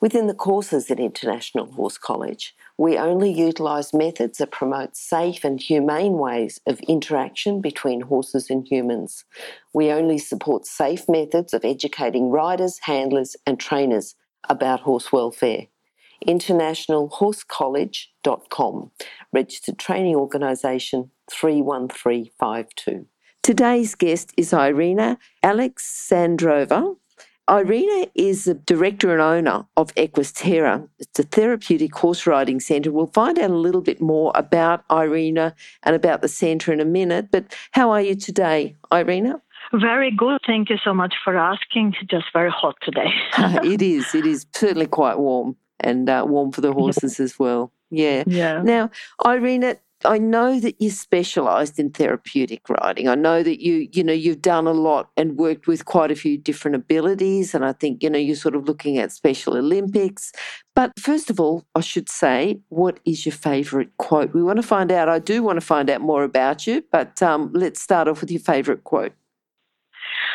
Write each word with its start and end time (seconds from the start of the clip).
Within 0.00 0.26
the 0.26 0.34
courses 0.34 0.90
at 0.90 1.00
International 1.00 1.66
Horse 1.66 1.98
College, 1.98 2.54
we 2.78 2.98
only 2.98 3.32
utilise 3.32 3.94
methods 3.94 4.38
that 4.38 4.50
promote 4.50 4.96
safe 4.96 5.44
and 5.44 5.60
humane 5.60 6.18
ways 6.18 6.60
of 6.66 6.80
interaction 6.80 7.60
between 7.60 8.00
horses 8.02 8.50
and 8.50 8.66
humans. 8.66 9.24
We 9.72 9.90
only 9.90 10.18
support 10.18 10.66
safe 10.66 11.08
methods 11.08 11.54
of 11.54 11.64
educating 11.64 12.30
riders, 12.30 12.80
handlers, 12.82 13.36
and 13.46 13.58
trainers 13.58 14.14
about 14.48 14.80
horse 14.80 15.12
welfare. 15.12 15.66
InternationalHorseCollege.com, 16.26 18.90
registered 19.32 19.78
training 19.78 20.16
organisation 20.16 21.10
31352. 21.30 23.06
Today's 23.42 23.94
guest 23.94 24.32
is 24.36 24.52
Irina 24.52 25.16
Alexandrova. 25.44 26.96
Irina 27.48 28.08
is 28.16 28.44
the 28.44 28.54
director 28.54 29.12
and 29.12 29.20
owner 29.20 29.66
of 29.76 29.94
Equesterra. 29.94 30.88
It's 30.98 31.18
a 31.20 31.22
therapeutic 31.22 31.94
horse 31.94 32.26
riding 32.26 32.58
centre. 32.58 32.90
We'll 32.90 33.06
find 33.06 33.38
out 33.38 33.50
a 33.50 33.54
little 33.54 33.82
bit 33.82 34.00
more 34.00 34.32
about 34.34 34.84
Irina 34.90 35.54
and 35.84 35.94
about 35.94 36.22
the 36.22 36.28
centre 36.28 36.72
in 36.72 36.80
a 36.80 36.84
minute. 36.84 37.28
But 37.30 37.54
how 37.70 37.92
are 37.92 38.02
you 38.02 38.16
today, 38.16 38.74
Irina? 38.92 39.40
Very 39.72 40.10
good. 40.10 40.40
Thank 40.44 40.70
you 40.70 40.76
so 40.82 40.92
much 40.92 41.14
for 41.22 41.36
asking. 41.36 41.94
Just 42.10 42.26
very 42.32 42.50
hot 42.50 42.76
today. 42.82 43.12
it 43.38 43.80
is. 43.80 44.12
It 44.14 44.26
is 44.26 44.46
certainly 44.52 44.86
quite 44.86 45.18
warm 45.18 45.56
and 45.78 46.08
uh, 46.08 46.24
warm 46.26 46.50
for 46.50 46.62
the 46.62 46.72
horses 46.72 47.18
yeah. 47.18 47.24
as 47.24 47.38
well. 47.38 47.72
Yeah. 47.90 48.24
Yeah. 48.26 48.62
Now, 48.62 48.90
Irina, 49.24 49.76
I 50.04 50.18
know 50.18 50.60
that 50.60 50.80
you 50.80 50.90
specialised 50.90 51.78
in 51.78 51.90
therapeutic 51.90 52.68
riding. 52.68 53.08
I 53.08 53.14
know 53.14 53.42
that 53.42 53.62
you, 53.62 53.88
you 53.92 54.04
know, 54.04 54.12
you've 54.12 54.42
done 54.42 54.66
a 54.66 54.72
lot 54.72 55.10
and 55.16 55.38
worked 55.38 55.66
with 55.66 55.86
quite 55.86 56.10
a 56.10 56.16
few 56.16 56.36
different 56.36 56.74
abilities. 56.74 57.54
And 57.54 57.64
I 57.64 57.72
think, 57.72 58.02
you 58.02 58.10
know, 58.10 58.18
you're 58.18 58.36
sort 58.36 58.54
of 58.54 58.68
looking 58.68 58.98
at 58.98 59.10
Special 59.10 59.56
Olympics. 59.56 60.32
But 60.74 60.92
first 60.98 61.30
of 61.30 61.40
all, 61.40 61.64
I 61.74 61.80
should 61.80 62.10
say, 62.10 62.60
what 62.68 63.00
is 63.06 63.24
your 63.24 63.32
favourite 63.32 63.96
quote? 63.96 64.34
We 64.34 64.42
want 64.42 64.58
to 64.58 64.62
find 64.62 64.92
out. 64.92 65.08
I 65.08 65.18
do 65.18 65.42
want 65.42 65.58
to 65.58 65.66
find 65.66 65.88
out 65.88 66.02
more 66.02 66.24
about 66.24 66.66
you, 66.66 66.84
but 66.92 67.22
um, 67.22 67.50
let's 67.54 67.80
start 67.80 68.06
off 68.06 68.20
with 68.20 68.30
your 68.30 68.40
favourite 68.40 68.84
quote. 68.84 69.12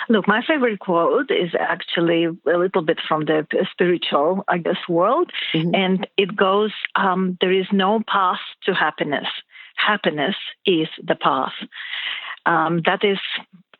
Look, 0.10 0.28
my 0.28 0.42
favorite 0.46 0.80
quote 0.80 1.30
is 1.30 1.52
actually 1.58 2.26
a 2.26 2.58
little 2.58 2.82
bit 2.82 3.00
from 3.08 3.26
the 3.26 3.46
spiritual, 3.72 4.44
I 4.48 4.58
guess, 4.58 4.78
world. 4.90 5.32
Mm-hmm. 5.54 5.76
And 5.76 6.08
it 6.18 6.36
goes, 6.36 6.74
um, 6.96 7.38
There 7.40 7.52
is 7.52 7.68
no 7.72 8.02
path 8.08 8.40
to 8.64 8.74
happiness 8.74 9.28
happiness 9.88 10.36
is 10.66 10.88
the 11.04 11.16
path. 11.16 11.54
Um, 12.46 12.82
that 12.86 13.04
is 13.04 13.20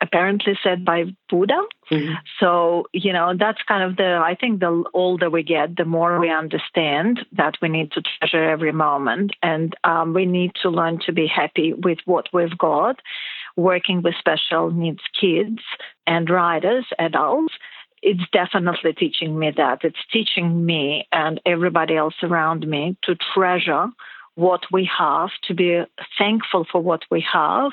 apparently 0.02 0.58
said 0.62 0.84
by 0.84 1.04
Buddha. 1.30 1.60
Mm-hmm. 1.90 2.14
So, 2.40 2.86
you 2.92 3.12
know, 3.12 3.34
that's 3.38 3.62
kind 3.68 3.84
of 3.84 3.96
the, 3.96 4.20
I 4.22 4.34
think 4.34 4.60
the 4.60 4.84
older 4.92 5.30
we 5.30 5.44
get, 5.44 5.76
the 5.76 5.84
more 5.84 6.18
we 6.18 6.30
understand 6.30 7.24
that 7.32 7.54
we 7.62 7.68
need 7.68 7.92
to 7.92 8.02
treasure 8.02 8.50
every 8.50 8.72
moment 8.72 9.32
and 9.42 9.74
um, 9.84 10.12
we 10.12 10.26
need 10.26 10.52
to 10.62 10.70
learn 10.70 10.98
to 11.06 11.12
be 11.12 11.28
happy 11.28 11.72
with 11.72 11.98
what 12.04 12.26
we've 12.32 12.58
got. 12.58 12.96
Working 13.56 14.02
with 14.02 14.14
special 14.18 14.70
needs 14.70 15.02
kids 15.20 15.60
and 16.06 16.28
riders, 16.28 16.86
adults, 16.98 17.54
it's 18.02 18.22
definitely 18.32 18.94
teaching 18.94 19.38
me 19.38 19.52
that. 19.56 19.84
It's 19.84 20.04
teaching 20.12 20.66
me 20.66 21.06
and 21.12 21.40
everybody 21.46 21.96
else 21.96 22.14
around 22.22 22.66
me 22.66 22.96
to 23.04 23.14
treasure 23.34 23.86
what 24.34 24.62
we 24.72 24.88
have, 24.98 25.30
to 25.44 25.54
be 25.54 25.82
thankful 26.18 26.66
for 26.70 26.80
what 26.80 27.02
we 27.10 27.24
have, 27.32 27.72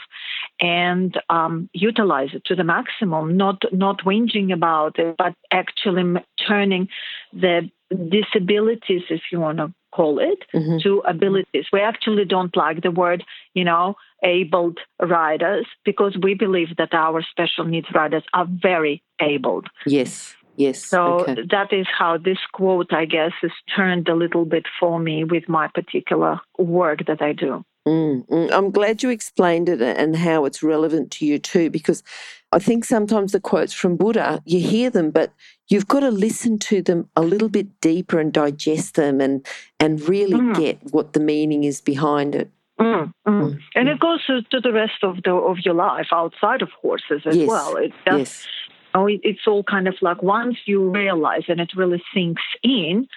and 0.60 1.18
um, 1.30 1.70
utilize 1.74 2.30
it 2.34 2.44
to 2.46 2.56
the 2.56 2.64
maximum. 2.64 3.38
Not 3.38 3.62
not 3.72 4.04
whinging 4.04 4.54
about 4.54 5.00
it, 5.00 5.16
but 5.18 5.34
actually 5.52 6.22
turning 6.48 6.90
the 7.34 7.70
disabilities, 7.90 9.04
if 9.10 9.22
you 9.32 9.40
want 9.40 9.58
to 9.58 9.74
call 9.92 10.20
it, 10.20 10.40
mm-hmm. 10.54 10.78
to 10.84 11.00
abilities. 11.00 11.66
We 11.74 11.82
actually 11.82 12.26
don't 12.26 12.56
like 12.56 12.82
the 12.82 12.92
word, 12.92 13.24
you 13.54 13.64
know, 13.64 13.96
abled 14.24 14.80
riders 15.02 15.66
because 15.86 16.18
we 16.22 16.34
believe 16.36 16.76
that 16.78 16.94
our 16.94 17.24
special 17.24 17.66
needs 17.66 17.88
riders 17.94 18.24
are 18.34 18.48
very 18.50 19.02
abled. 19.22 19.68
Yes. 19.86 20.36
Yes. 20.60 20.84
So 20.84 21.22
okay. 21.22 21.36
that 21.52 21.72
is 21.72 21.88
how 21.98 22.18
this 22.18 22.38
quote, 22.52 22.92
I 22.92 23.06
guess, 23.06 23.32
is 23.42 23.54
turned 23.74 24.10
a 24.10 24.14
little 24.14 24.44
bit 24.44 24.66
for 24.78 25.00
me 25.00 25.24
with 25.24 25.48
my 25.48 25.70
particular 25.70 26.42
work 26.58 27.06
that 27.08 27.22
I 27.22 27.32
do. 27.32 27.64
Mm, 27.88 28.28
mm. 28.28 28.52
I'm 28.52 28.70
glad 28.70 29.02
you 29.02 29.10
explained 29.10 29.70
it 29.70 29.82
and 29.82 30.18
how 30.18 30.44
it's 30.44 30.62
relevant 30.62 31.12
to 31.12 31.26
you 31.26 31.40
too, 31.40 31.70
because 31.70 32.04
I 32.52 32.60
think 32.60 32.84
sometimes 32.84 33.32
the 33.32 33.40
quotes 33.40 33.72
from 33.72 33.96
Buddha, 33.96 34.42
you 34.44 34.60
hear 34.60 34.90
them, 34.90 35.12
but 35.12 35.32
you've 35.70 35.88
got 35.88 36.02
to 36.02 36.12
listen 36.12 36.60
to 36.60 36.82
them 36.82 37.10
a 37.16 37.22
little 37.22 37.48
bit 37.48 37.80
deeper 37.80 38.20
and 38.20 38.34
digest 38.34 38.96
them 38.96 39.22
and, 39.22 39.48
and 39.80 40.02
really 40.10 40.42
mm. 40.42 40.58
get 40.58 40.78
what 40.92 41.14
the 41.14 41.22
meaning 41.22 41.64
is 41.64 41.80
behind 41.80 42.36
it. 42.36 42.52
Mm, 42.82 43.14
mm. 43.26 43.42
Mm, 43.44 43.60
and 43.76 43.88
it 43.88 44.00
goes 44.02 44.26
to, 44.26 44.42
to, 44.42 44.60
the 44.60 44.74
rest 44.74 45.04
of 45.04 45.24
the 45.24 45.32
of 45.32 45.60
your 45.60 45.74
life 45.74 46.08
outside 46.12 46.62
of 46.62 46.70
horses 46.82 47.22
as 47.26 47.36
yes, 47.36 47.48
well. 47.48 47.76
It's 47.78 47.96
just 48.06 48.20
yes 48.20 48.48
know, 48.94 49.08
it's 49.10 49.48
all 49.48 49.64
kind 49.64 49.88
of 49.88 49.96
like 50.02 50.22
once 50.24 50.58
you 50.66 50.90
realize 50.90 51.44
and 51.48 51.60
it 51.60 51.72
really 51.76 52.02
sinks 52.14 52.44
in, 52.64 53.08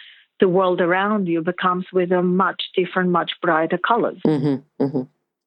the 0.41 0.49
world 0.49 0.81
around 0.81 1.29
you 1.29 1.41
becomes 1.41 1.87
with 1.93 2.11
a 2.11 2.23
much 2.23 2.63
different, 2.75 3.11
much 3.11 3.31
brighter 3.41 3.79
colors. 3.79 4.19
Mm-hmm, 4.27 4.85
mm-hmm. 4.85 5.03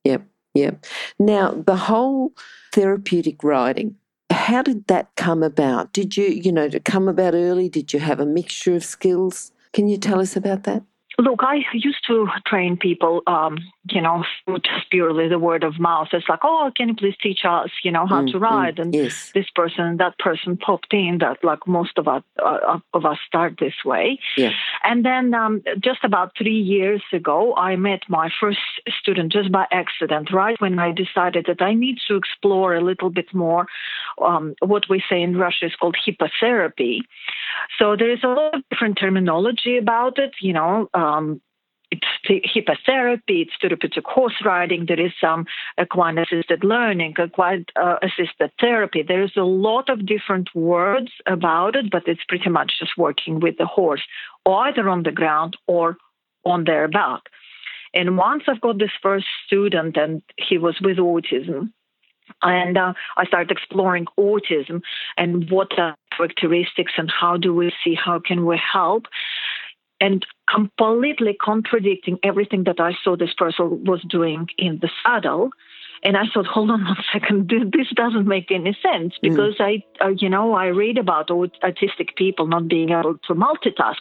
Yep, 0.06 0.22
yep. 0.54 0.86
Now, 1.20 1.52
the 1.52 1.76
whole 1.76 2.32
therapeutic 2.72 3.44
riding, 3.44 3.96
how 4.30 4.62
did 4.62 4.88
that 4.88 5.10
come 5.16 5.44
about? 5.44 5.92
Did 5.92 6.16
you, 6.16 6.28
you 6.28 6.52
know, 6.52 6.70
to 6.70 6.80
come 6.80 7.10
about 7.10 7.34
early? 7.34 7.68
Did 7.68 7.92
you 7.92 8.00
have 8.00 8.22
a 8.22 8.26
mixture 8.26 8.76
of 8.76 8.86
skills? 8.86 9.52
Can 9.74 9.90
you 9.90 9.98
tell 9.98 10.22
us 10.22 10.38
about 10.38 10.64
that? 10.64 10.84
Look, 11.18 11.42
I 11.44 11.64
used 11.74 12.06
to 12.08 12.28
train 12.46 12.76
people, 12.76 13.22
um, 13.26 13.58
you 13.90 14.02
know, 14.02 14.24
just 14.48 14.90
purely 14.90 15.30
the 15.30 15.40
word 15.40 15.64
of 15.64 15.80
mouth. 15.80 16.10
It's 16.12 16.28
like, 16.28 16.42
oh, 16.44 16.72
can 16.76 16.90
you 16.90 16.96
please 16.96 17.16
teach 17.22 17.40
us, 17.48 17.70
you 17.84 17.92
know, 17.92 18.06
how 18.06 18.24
mm, 18.24 18.32
to 18.32 18.40
ride? 18.40 18.76
Mm, 18.76 18.82
and 18.82 18.96
yes. 18.96 19.32
this 19.34 19.50
person, 19.56 19.98
that 19.98 20.18
person 20.20 20.58
popped 20.58 20.94
in. 20.94 21.20
That 21.20 21.38
like 21.44 21.66
most 21.68 21.98
of 21.98 22.08
us 22.08 22.24
uh, 22.44 22.80
of 22.94 23.06
us 23.06 23.18
start 23.26 23.56
this 23.60 23.74
way. 23.86 24.20
Yeah. 24.36 24.52
And 24.84 25.06
then 25.06 25.34
um, 25.34 25.64
just 25.80 26.04
about 26.04 26.34
three 26.38 26.60
years 26.60 27.02
ago, 27.14 27.56
I 27.56 27.78
met 27.78 28.02
my 28.10 28.30
first 28.42 28.60
student 29.00 29.32
just 29.32 29.52
by 29.52 29.68
accident. 29.72 30.34
Right 30.34 30.60
when 30.60 30.80
I 30.80 30.92
decided 30.92 31.46
that 31.48 31.62
I 31.62 31.76
need 31.76 32.00
to 32.10 32.16
explore 32.16 32.76
a 32.76 32.82
little 32.82 33.10
bit 33.10 33.34
more, 33.34 33.68
um, 34.22 34.56
what 34.62 34.90
we 34.90 35.02
say 35.10 35.22
in 35.22 35.38
Russia 35.38 35.68
is 35.68 35.76
called 35.76 35.96
hippotherapy. 36.06 37.00
So 37.80 37.96
there 37.96 38.12
is 38.12 38.20
a 38.24 38.28
lot 38.28 38.56
of 38.56 38.62
different 38.70 38.98
terminology 39.00 39.78
about 39.78 40.20
it. 40.20 40.34
You 40.42 40.54
know. 40.54 40.90
Um, 41.06 41.42
it's 41.92 42.08
hippotherapy, 42.28 43.44
it's 43.44 43.52
therapeutic 43.62 44.06
horse 44.06 44.42
riding, 44.44 44.86
there 44.88 45.00
is 45.00 45.12
some 45.22 45.46
equine 45.80 46.18
assisted 46.18 46.64
learning, 46.64 47.14
equine 47.24 47.66
uh, 47.76 47.98
assisted 48.02 48.52
therapy. 48.60 49.04
There's 49.04 49.34
a 49.38 49.44
lot 49.44 49.90
of 49.90 50.06
different 50.06 50.50
words 50.56 51.12
about 51.26 51.76
it, 51.76 51.92
but 51.92 52.08
it's 52.08 52.24
pretty 52.28 52.50
much 52.50 52.74
just 52.80 52.98
working 52.98 53.40
with 53.40 53.58
the 53.58 53.66
horse, 53.66 54.02
either 54.46 54.90
on 54.90 55.04
the 55.04 55.12
ground 55.12 55.58
or 55.68 55.98
on 56.44 56.64
their 56.64 56.88
back. 56.88 57.22
And 57.94 58.18
once 58.18 58.44
I've 58.48 58.62
got 58.62 58.80
this 58.80 58.92
first 59.02 59.28
student, 59.46 59.96
and 59.96 60.22
he 60.38 60.58
was 60.58 60.76
with 60.82 60.98
autism, 60.98 61.72
and 62.42 62.78
uh, 62.78 62.94
I 63.16 63.26
started 63.26 63.52
exploring 63.52 64.08
autism 64.20 64.82
and 65.18 65.50
what 65.50 65.78
are 65.78 65.96
characteristics 66.18 66.94
and 66.98 67.12
how 67.12 67.38
do 67.38 67.54
we 67.54 67.72
see 67.84 67.94
how 67.94 68.20
can 68.20 68.46
we 68.46 68.60
help 68.74 69.06
and 70.00 70.26
completely 70.52 71.36
contradicting 71.40 72.20
everything 72.24 72.64
that 72.66 72.80
I 72.80 72.94
saw 73.04 73.16
this 73.16 73.34
person 73.34 73.84
was 73.86 74.02
doing 74.10 74.48
in 74.58 74.80
the 74.82 74.90
saddle. 75.04 75.50
And 76.06 76.16
I 76.16 76.26
thought, 76.32 76.46
hold 76.46 76.70
on 76.70 76.86
one 76.86 77.04
second, 77.12 77.50
this 77.50 77.88
doesn't 77.96 78.28
make 78.28 78.52
any 78.52 78.78
sense 78.82 79.16
mm. 79.16 79.22
because 79.22 79.56
mm. 79.60 79.82
I, 80.00 80.06
uh, 80.06 80.10
you 80.10 80.30
know, 80.30 80.54
I 80.54 80.68
read 80.68 80.98
about 80.98 81.30
autistic 81.30 82.16
people 82.16 82.46
not 82.46 82.68
being 82.68 82.92
able 82.92 83.18
to 83.28 83.34
multitask, 83.34 83.98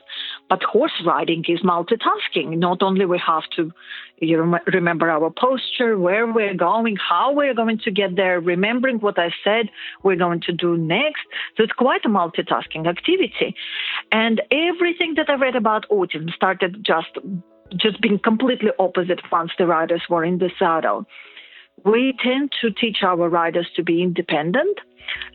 but 0.51 0.63
horse 0.63 1.03
riding 1.05 1.45
is 1.49 1.61
multitasking. 1.61 2.59
Not 2.59 2.83
only 2.83 3.07
we 3.07 3.19
have 3.27 3.45
to 3.57 3.73
you 4.19 4.41
rem- 4.41 4.63
remember 4.67 5.11
our 5.11 5.31
posture, 5.31 5.99
where 5.99 6.31
we're 6.31 6.55
going, 6.55 6.97
how 6.97 7.33
we're 7.33 7.55
going 7.55 7.79
to 7.79 7.91
get 7.91 8.17
there, 8.17 8.39
remembering 8.39 8.99
what 8.99 9.19
I 9.19 9.31
said 9.43 9.71
we're 10.03 10.17
going 10.17 10.41
to 10.43 10.53
do 10.53 10.77
next. 10.77 11.23
So 11.57 11.65
it's 11.65 11.73
quite 11.73 12.05
a 12.05 12.09
multitasking 12.09 12.87
activity. 12.87 13.57
And 14.13 14.43
everything 14.51 15.15
that 15.17 15.29
I 15.31 15.35
read 15.35 15.57
about 15.57 15.89
autism 15.91 16.33
started 16.33 16.85
just 16.85 17.19
just 17.77 18.01
being 18.01 18.19
completely 18.19 18.71
opposite 18.79 19.21
once 19.33 19.51
the 19.59 19.67
riders 19.67 20.03
were 20.09 20.23
in 20.23 20.39
the 20.39 20.51
saddle. 20.59 21.07
We 21.85 22.15
tend 22.23 22.53
to 22.61 22.71
teach 22.71 22.99
our 23.03 23.29
riders 23.29 23.69
to 23.77 23.83
be 23.83 24.03
independent, 24.03 24.79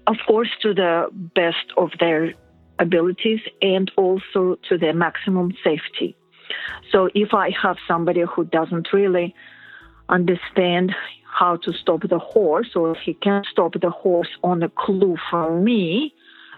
of 0.08 0.16
course, 0.28 0.50
to 0.62 0.74
the 0.74 1.08
best 1.12 1.74
of 1.78 1.92
their 2.00 2.34
abilities 2.80 3.42
and 3.62 3.92
also 3.98 4.58
to 4.70 4.78
their 4.78 4.94
maximum 4.94 5.54
safety. 5.64 6.16
So 6.92 7.10
if 7.14 7.34
I 7.34 7.52
have 7.62 7.78
somebody 7.88 8.22
who 8.22 8.46
doesn't 8.46 8.94
really 8.94 9.36
understand 10.08 10.96
how 11.32 11.58
to 11.58 11.74
stop 11.74 12.02
the 12.10 12.18
horse 12.18 12.76
or 12.76 12.96
he 12.96 13.14
can't 13.14 13.46
stop 13.46 13.74
the 13.80 13.92
horse 13.92 14.30
on 14.44 14.64
a 14.64 14.70
clue 14.70 15.18
from 15.30 15.64
me, 15.64 16.14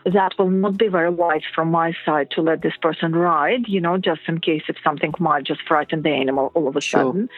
that 0.05 0.33
will 0.39 0.49
not 0.49 0.77
be 0.77 0.87
very 0.87 1.09
wise 1.09 1.43
from 1.53 1.69
my 1.69 1.93
side 2.05 2.31
to 2.31 2.41
let 2.41 2.61
this 2.61 2.73
person 2.81 3.13
ride, 3.13 3.67
you 3.67 3.79
know, 3.79 3.97
just 3.97 4.21
in 4.27 4.39
case 4.39 4.63
if 4.67 4.75
something 4.83 5.13
might 5.19 5.43
just 5.43 5.61
frighten 5.67 6.01
the 6.01 6.09
animal 6.09 6.51
all 6.55 6.67
of 6.67 6.75
a 6.75 6.81
sure. 6.81 7.01
sudden. 7.01 7.29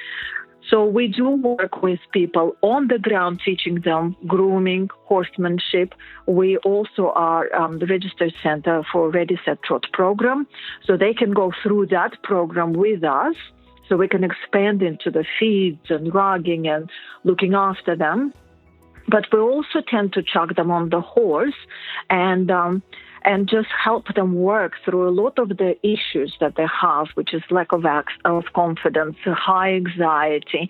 So 0.70 0.86
we 0.86 1.08
do 1.08 1.30
work 1.30 1.82
with 1.84 2.00
people 2.12 2.56
on 2.62 2.88
the 2.88 2.98
ground, 2.98 3.42
teaching 3.44 3.82
them 3.82 4.16
grooming, 4.26 4.90
horsemanship. 5.06 5.94
We 6.26 6.58
also 6.58 7.12
are 7.16 7.54
um, 7.54 7.80
the 7.80 7.86
registered 7.86 8.34
center 8.42 8.84
for 8.92 9.10
Ready 9.10 9.38
Set 9.44 9.62
Trot 9.64 9.86
program, 9.92 10.48
so 10.86 10.96
they 10.96 11.14
can 11.14 11.32
go 11.32 11.52
through 11.62 11.88
that 11.88 12.24
program 12.24 12.74
with 12.74 13.04
us. 13.04 13.36
So 13.90 13.98
we 13.98 14.08
can 14.08 14.24
expand 14.24 14.82
into 14.82 15.12
the 15.12 15.26
feeds 15.38 15.90
and 15.90 16.14
rugging 16.14 16.68
and 16.68 16.90
looking 17.26 17.54
after 17.54 17.96
them. 17.96 18.34
But 19.10 19.26
we 19.34 19.40
also 19.40 19.82
tend 19.86 20.14
to 20.14 20.24
chuck 20.24 20.56
them 20.56 20.72
on 20.72 20.90
the 20.90 21.02
horse 21.02 21.54
and 22.10 22.50
um, 22.50 22.82
and 23.26 23.48
just 23.48 23.70
help 23.84 24.14
them 24.16 24.36
work 24.36 24.74
through 24.84 25.08
a 25.08 25.12
lot 25.12 25.40
of 25.40 25.50
the 25.50 25.76
issues 25.84 26.36
that 26.40 26.56
they 26.56 26.66
have, 26.82 27.08
which 27.16 27.34
is 27.34 27.42
lack 27.50 27.72
of, 27.72 27.86
of 28.26 28.44
confidence, 28.54 29.16
high 29.26 29.74
anxiety, 29.74 30.70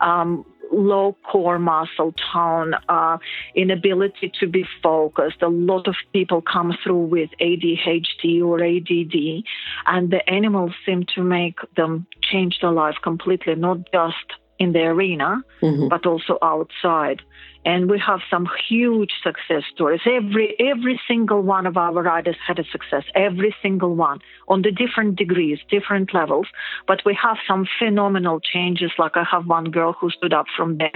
um, 0.00 0.44
low 0.72 1.16
core 1.30 1.58
muscle 1.58 2.14
tone, 2.32 2.74
uh, 2.88 3.18
inability 3.54 4.32
to 4.40 4.46
be 4.46 4.64
focused. 4.82 5.42
A 5.42 5.48
lot 5.48 5.86
of 5.86 5.94
people 6.12 6.42
come 6.42 6.76
through 6.82 7.06
with 7.06 7.30
ADHD 7.40 8.42
or 8.42 8.62
ADD, 8.62 9.44
and 9.86 10.10
the 10.10 10.28
animals 10.28 10.72
seem 10.84 11.04
to 11.14 11.22
make 11.22 11.58
them 11.76 12.06
change 12.22 12.58
their 12.60 12.72
life 12.72 12.96
completely, 13.02 13.54
not 13.54 13.78
just 13.92 14.32
in 14.58 14.72
the 14.72 14.80
arena, 14.80 15.42
mm-hmm. 15.62 15.88
but 15.88 16.06
also 16.06 16.38
outside 16.42 17.22
and 17.64 17.90
we 17.90 17.98
have 17.98 18.20
some 18.30 18.46
huge 18.68 19.12
success 19.22 19.62
stories. 19.72 20.00
Every 20.06 20.54
every 20.58 21.00
single 21.08 21.40
one 21.40 21.66
of 21.66 21.76
our 21.76 22.02
riders 22.02 22.36
had 22.46 22.58
a 22.58 22.64
success. 22.64 23.04
Every 23.14 23.54
single 23.62 23.94
one 23.94 24.18
on 24.48 24.62
the 24.62 24.70
different 24.70 25.16
degrees, 25.16 25.58
different 25.70 26.12
levels. 26.12 26.46
But 26.86 27.02
we 27.06 27.16
have 27.20 27.38
some 27.48 27.66
phenomenal 27.78 28.40
changes. 28.40 28.92
Like 28.98 29.16
I 29.16 29.24
have 29.30 29.46
one 29.46 29.70
girl 29.70 29.94
who 29.98 30.10
stood 30.10 30.34
up 30.34 30.46
from 30.56 30.78
the 30.78 30.88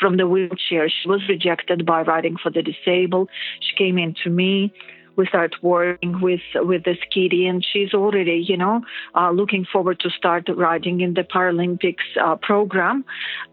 from 0.00 0.16
the 0.16 0.26
wheelchair. 0.26 0.88
She 0.88 1.08
was 1.08 1.20
rejected 1.28 1.84
by 1.84 2.02
riding 2.02 2.36
for 2.42 2.50
the 2.50 2.62
disabled. 2.62 3.28
She 3.60 3.76
came 3.76 3.98
in 3.98 4.14
to 4.24 4.30
me 4.30 4.72
we 5.16 5.26
start 5.26 5.54
working 5.62 6.20
with 6.20 6.40
with 6.54 6.84
this 6.84 6.98
kitty, 7.12 7.46
and 7.46 7.64
she's 7.64 7.94
already, 7.94 8.44
you 8.46 8.56
know, 8.56 8.80
uh, 9.14 9.30
looking 9.30 9.64
forward 9.70 10.00
to 10.00 10.10
start 10.10 10.48
riding 10.54 11.00
in 11.00 11.14
the 11.14 11.22
Paralympics 11.22 12.08
uh, 12.20 12.36
program. 12.36 13.04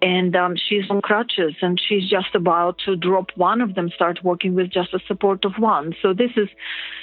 And 0.01 0.35
um, 0.35 0.55
she's 0.55 0.89
on 0.89 1.01
crutches, 1.01 1.55
and 1.61 1.79
she's 1.79 2.09
just 2.09 2.33
about 2.35 2.79
to 2.85 2.95
drop 2.95 3.31
one 3.35 3.61
of 3.61 3.75
them, 3.75 3.89
start 3.89 4.23
working 4.23 4.55
with 4.55 4.71
just 4.71 4.93
a 4.93 4.99
support 5.07 5.45
of 5.45 5.53
one. 5.57 5.95
So 6.01 6.13
this 6.13 6.31
is, 6.35 6.49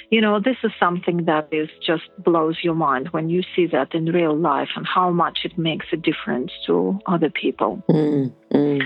you 0.09 0.21
know, 0.21 0.39
this 0.39 0.57
is 0.63 0.71
something 0.79 1.25
that 1.25 1.47
is 1.51 1.69
just 1.85 2.03
blows 2.17 2.57
your 2.63 2.75
mind 2.75 3.09
when 3.11 3.29
you 3.29 3.43
see 3.55 3.67
that 3.67 3.93
in 3.93 4.05
real 4.05 4.37
life 4.37 4.69
and 4.75 4.85
how 4.85 5.11
much 5.11 5.39
it 5.43 5.57
makes 5.57 5.87
a 5.91 5.97
difference 5.97 6.51
to 6.67 6.99
other 7.05 7.29
people. 7.29 7.83
Mm, 7.89 8.33
mm. 8.53 8.81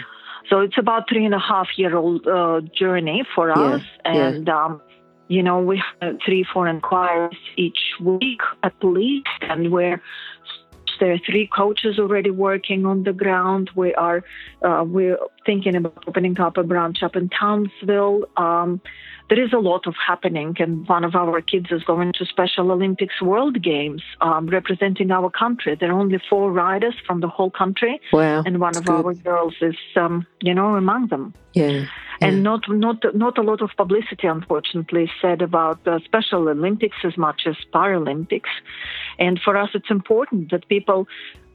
So 0.49 0.59
it's 0.59 0.77
about 0.77 1.07
three 1.09 1.25
and 1.25 1.33
a 1.33 1.39
half 1.39 1.67
year 1.77 1.95
old 1.95 2.27
uh, 2.27 2.61
journey 2.77 3.23
for 3.33 3.51
us, 3.51 3.81
yeah, 4.05 4.11
and 4.11 4.47
yeah. 4.47 4.65
Um, 4.65 4.81
you 5.27 5.43
know, 5.43 5.59
we 5.59 5.81
have 6.01 6.17
three, 6.25 6.45
four 6.53 6.67
inquiries 6.67 7.37
each 7.55 7.79
week 7.99 8.41
at 8.61 8.73
least, 8.83 9.27
and 9.41 9.71
we're 9.71 10.01
there 10.99 11.13
are 11.13 11.19
three 11.25 11.47
coaches 11.47 11.99
already 11.99 12.29
working 12.29 12.85
on 12.85 13.03
the 13.03 13.13
ground. 13.13 13.69
We 13.75 13.93
are 13.95 14.23
uh, 14.61 14.83
we're 14.85 15.17
thinking 15.45 15.75
about 15.75 16.03
opening 16.07 16.39
up 16.39 16.57
a 16.57 16.63
branch 16.63 17.03
up 17.03 17.15
in 17.15 17.29
Townsville. 17.29 18.25
Um, 18.37 18.81
there 19.29 19.43
is 19.43 19.53
a 19.53 19.57
lot 19.57 19.87
of 19.87 19.95
happening, 19.95 20.55
and 20.59 20.87
one 20.87 21.03
of 21.03 21.15
our 21.15 21.41
kids 21.41 21.67
is 21.71 21.83
going 21.83 22.13
to 22.13 22.25
Special 22.25 22.71
Olympics 22.71 23.21
World 23.21 23.61
Games, 23.61 24.01
um, 24.21 24.47
representing 24.47 25.11
our 25.11 25.29
country. 25.29 25.75
There 25.79 25.91
are 25.91 25.99
only 25.99 26.19
four 26.29 26.51
riders 26.51 26.95
from 27.05 27.21
the 27.21 27.27
whole 27.27 27.49
country, 27.49 27.99
wow, 28.11 28.43
and 28.45 28.59
one 28.59 28.75
of 28.75 28.85
good. 28.85 29.05
our 29.05 29.13
girls 29.13 29.55
is, 29.61 29.75
um, 29.95 30.27
you 30.41 30.53
know, 30.53 30.75
among 30.75 31.07
them. 31.07 31.33
Yeah. 31.53 31.85
And 32.21 32.43
not 32.43 32.69
not 32.69 33.03
not 33.15 33.37
a 33.37 33.41
lot 33.41 33.61
of 33.61 33.71
publicity, 33.75 34.27
unfortunately, 34.27 35.11
said 35.21 35.41
about 35.41 35.83
the 35.83 35.99
Special 36.05 36.47
Olympics 36.47 36.97
as 37.03 37.17
much 37.17 37.41
as 37.45 37.55
Paralympics. 37.73 38.53
And 39.19 39.39
for 39.43 39.57
us, 39.57 39.69
it's 39.73 39.89
important 39.89 40.51
that 40.51 40.67
people 40.69 41.07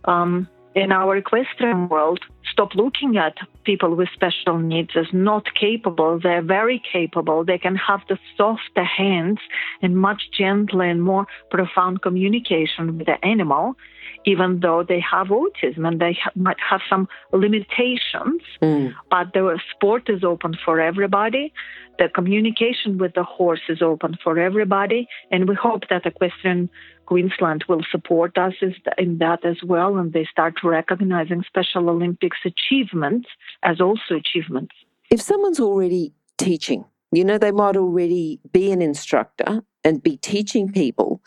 um, 0.05 0.49
in 0.75 0.93
our 0.93 1.17
equestrian 1.17 1.89
world 1.89 2.21
stop 2.59 2.75
looking 2.75 3.17
at 3.17 3.37
people 3.63 3.95
with 3.95 4.09
special 4.13 4.59
needs 4.59 4.91
as 4.97 5.07
not 5.13 5.45
capable. 5.55 6.19
They're 6.21 6.43
very 6.43 6.83
capable. 6.93 7.45
They 7.45 7.57
can 7.57 7.77
have 7.77 8.01
the 8.09 8.19
softer 8.37 8.83
hands 8.83 9.39
and 9.81 9.97
much 9.97 10.23
gentler 10.37 10.87
and 10.87 11.01
more 11.01 11.27
profound 11.53 12.03
communication 12.03 12.99
with 12.99 13.07
the 13.07 13.25
animal, 13.25 13.77
even 14.25 14.61
though 14.61 14.83
they 14.83 15.01
have 15.01 15.29
autism 15.29 15.87
and 15.87 16.01
they 16.01 16.19
ha- 16.23 16.31
might 16.35 16.61
have 16.61 16.81
some 16.89 17.09
limitations. 17.33 18.43
Mm. 18.63 18.95
But 19.11 19.33
the 19.33 19.59
sport 19.75 20.09
is 20.09 20.25
open 20.25 20.57
for 20.65 20.81
everybody. 20.81 21.53
The 21.99 22.09
communication 22.09 22.99
with 22.99 23.15
the 23.15 23.25
horse 23.25 23.63
is 23.69 23.83
open 23.83 24.17
for 24.23 24.39
everybody. 24.39 25.09
And 25.31 25.49
we 25.49 25.55
hope 25.55 25.89
that 25.91 26.07
equestrian 26.07 26.71
Queensland 27.07 27.65
will 27.69 27.83
support 27.91 28.37
us 28.37 28.53
in 28.99 29.19
that 29.19 29.45
as 29.45 29.57
well, 29.65 29.97
and 29.97 30.13
they 30.13 30.27
start 30.31 30.63
recognizing 30.63 31.43
Special 31.47 31.89
Olympics 31.89 32.37
achievements 32.45 33.29
as 33.63 33.81
also 33.81 34.15
achievements. 34.17 34.75
If 35.11 35.23
someone's 35.23 35.59
already 35.59 36.13
teaching, 36.37 36.85
you 37.11 37.25
know, 37.25 37.39
they 37.39 37.51
might 37.51 37.79
already 37.79 38.41
be 38.53 38.71
an 38.71 38.83
instructor 38.83 39.63
and 39.85 40.03
be 40.03 40.19
teaching 40.19 40.71
people, 40.71 41.23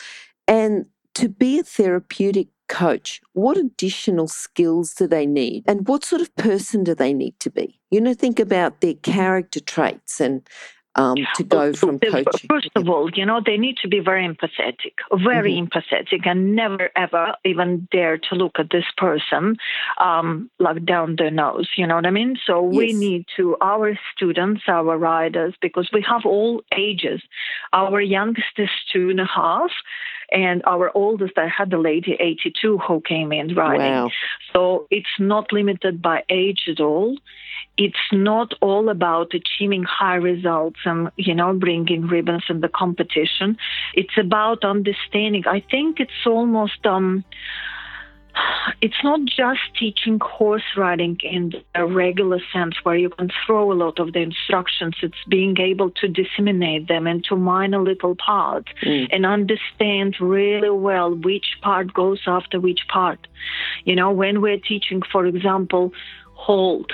and 0.48 0.86
to 1.16 1.28
be 1.28 1.60
a 1.60 1.64
therapeutic 1.64 2.50
coach, 2.72 3.22
what 3.34 3.58
additional 3.58 4.28
skills 4.28 4.94
do 4.94 5.06
they 5.06 5.26
need? 5.26 5.64
And 5.68 5.88
what 5.88 6.06
sort 6.06 6.22
of 6.22 6.34
person 6.38 6.84
do 6.84 6.96
they 6.96 7.14
need 7.14 7.38
to 7.42 7.50
be? 7.50 7.80
You 7.92 8.00
know, 8.00 8.14
think 8.14 8.40
about 8.40 8.80
their 8.80 8.94
character 8.94 9.60
traits 9.60 10.22
and 10.22 10.48
um, 10.96 11.16
to 11.36 11.44
go 11.44 11.74
from 11.74 12.00
coaching? 12.00 12.50
First 12.50 12.70
of 12.76 12.90
all, 12.90 13.10
you 13.14 13.26
know, 13.26 13.42
they 13.46 13.58
need 13.58 13.78
to 13.78 13.88
be 13.88 14.00
very 14.00 14.28
empathetic, 14.28 14.94
very 15.24 15.54
mm-hmm. 15.54 15.68
empathetic, 15.68 16.28
and 16.28 16.56
never 16.56 16.90
ever 16.96 17.34
even 17.46 17.88
dare 17.92 18.18
to 18.18 18.36
look 18.36 18.54
at 18.60 18.70
this 18.72 18.86
person 18.98 19.56
um, 20.00 20.50
like 20.60 20.86
down 20.86 21.16
their 21.18 21.32
nose. 21.32 21.70
You 21.78 21.88
know 21.88 21.96
what 21.96 22.06
I 22.06 22.12
mean? 22.12 22.36
So 22.46 22.70
yes. 22.70 22.78
we 22.78 22.94
need 22.94 23.26
to, 23.38 23.56
our 23.62 23.98
students, 24.16 24.64
our 24.68 24.98
riders, 24.98 25.54
because 25.62 25.90
we 25.94 26.06
have 26.10 26.26
all 26.26 26.62
ages. 26.76 27.22
Our 27.74 28.02
youngest 28.02 28.58
is 28.58 28.70
two 28.92 29.10
and 29.10 29.20
a 29.20 29.26
half. 29.26 29.72
And 30.32 30.62
our 30.66 30.92
oldest, 30.96 31.38
I 31.38 31.48
had 31.48 31.72
the 31.72 31.78
lady 31.78 32.16
82 32.20 32.78
who 32.78 33.02
came 33.02 33.32
in 33.32 33.54
riding. 33.54 33.82
Wow. 33.82 34.10
So 34.54 34.88
it's 34.90 35.20
not 35.20 35.52
limited 35.52 36.02
by 36.02 36.24
age 36.30 36.68
at 36.70 36.80
all 36.80 37.18
it's 37.78 38.12
not 38.12 38.54
all 38.62 38.90
about 38.90 39.34
achieving 39.34 39.84
high 39.84 40.16
results 40.16 40.80
and 40.86 41.10
you 41.16 41.34
know 41.34 41.54
bringing 41.54 42.06
ribbons 42.08 42.44
in 42.50 42.60
the 42.62 42.68
competition 42.68 43.58
it's 43.94 44.18
about 44.18 44.64
understanding 44.64 45.44
i 45.48 45.64
think 45.72 46.00
it's 46.00 46.26
almost 46.26 46.86
um 46.86 47.24
it's 48.82 49.04
not 49.04 49.22
just 49.26 49.60
teaching 49.78 50.20
horse 50.22 50.64
riding 50.78 51.18
in 51.24 51.54
a 51.76 51.86
regular 51.86 52.40
sense 52.54 52.76
where 52.84 52.96
you 52.96 53.10
can 53.10 53.30
throw 53.46 53.72
a 53.72 53.74
lot 53.74 54.00
of 54.00 54.14
the 54.14 54.20
instructions. 54.20 54.96
It's 55.02 55.24
being 55.28 55.58
able 55.60 55.92
to 55.92 56.08
disseminate 56.08 56.88
them 56.88 57.08
into 57.08 57.36
minor 57.36 57.82
little 57.82 58.16
parts 58.16 58.72
mm. 58.84 59.08
and 59.12 59.26
understand 59.26 60.16
really 60.20 60.70
well 60.70 61.14
which 61.14 61.58
part 61.62 61.94
goes 61.94 62.22
after 62.28 62.60
which 62.60 62.88
part. 62.88 63.28
You 63.86 63.96
know, 63.96 64.12
when 64.12 64.42
we're 64.42 64.60
teaching, 64.60 65.02
for 65.12 65.26
example, 65.26 65.92
hold, 66.34 66.92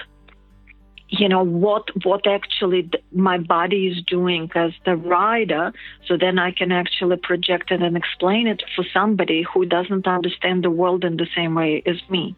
you 1.10 1.30
know 1.30 1.44
what 1.44 1.90
what 2.06 2.28
actually 2.28 2.90
my 3.14 3.38
body 3.38 3.88
is 3.88 4.04
doing 4.04 4.50
as 4.56 4.72
the 4.86 4.96
rider 4.96 5.72
so 6.06 6.18
then 6.18 6.38
i 6.38 6.52
can 6.52 6.72
actually 6.72 7.16
project 7.16 7.72
it 7.72 7.82
and 7.82 7.96
explain 7.96 8.46
it 8.46 8.62
for 8.76 8.86
somebody 8.94 9.46
who 9.54 9.66
doesn't 9.66 10.06
understand 10.06 10.64
the 10.64 10.70
world 10.70 11.06
in 11.06 11.18
the 11.18 11.28
same 11.36 11.56
way 11.56 11.82
as 11.86 11.98
me. 12.10 12.36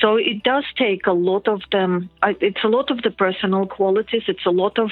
So 0.00 0.16
it 0.16 0.42
does 0.44 0.64
take 0.76 1.06
a 1.06 1.12
lot 1.12 1.48
of 1.48 1.62
them 1.72 2.10
it's 2.22 2.64
a 2.64 2.68
lot 2.68 2.90
of 2.90 3.02
the 3.02 3.10
personal 3.10 3.66
qualities 3.66 4.22
it's 4.28 4.46
a 4.46 4.50
lot 4.50 4.78
of 4.78 4.90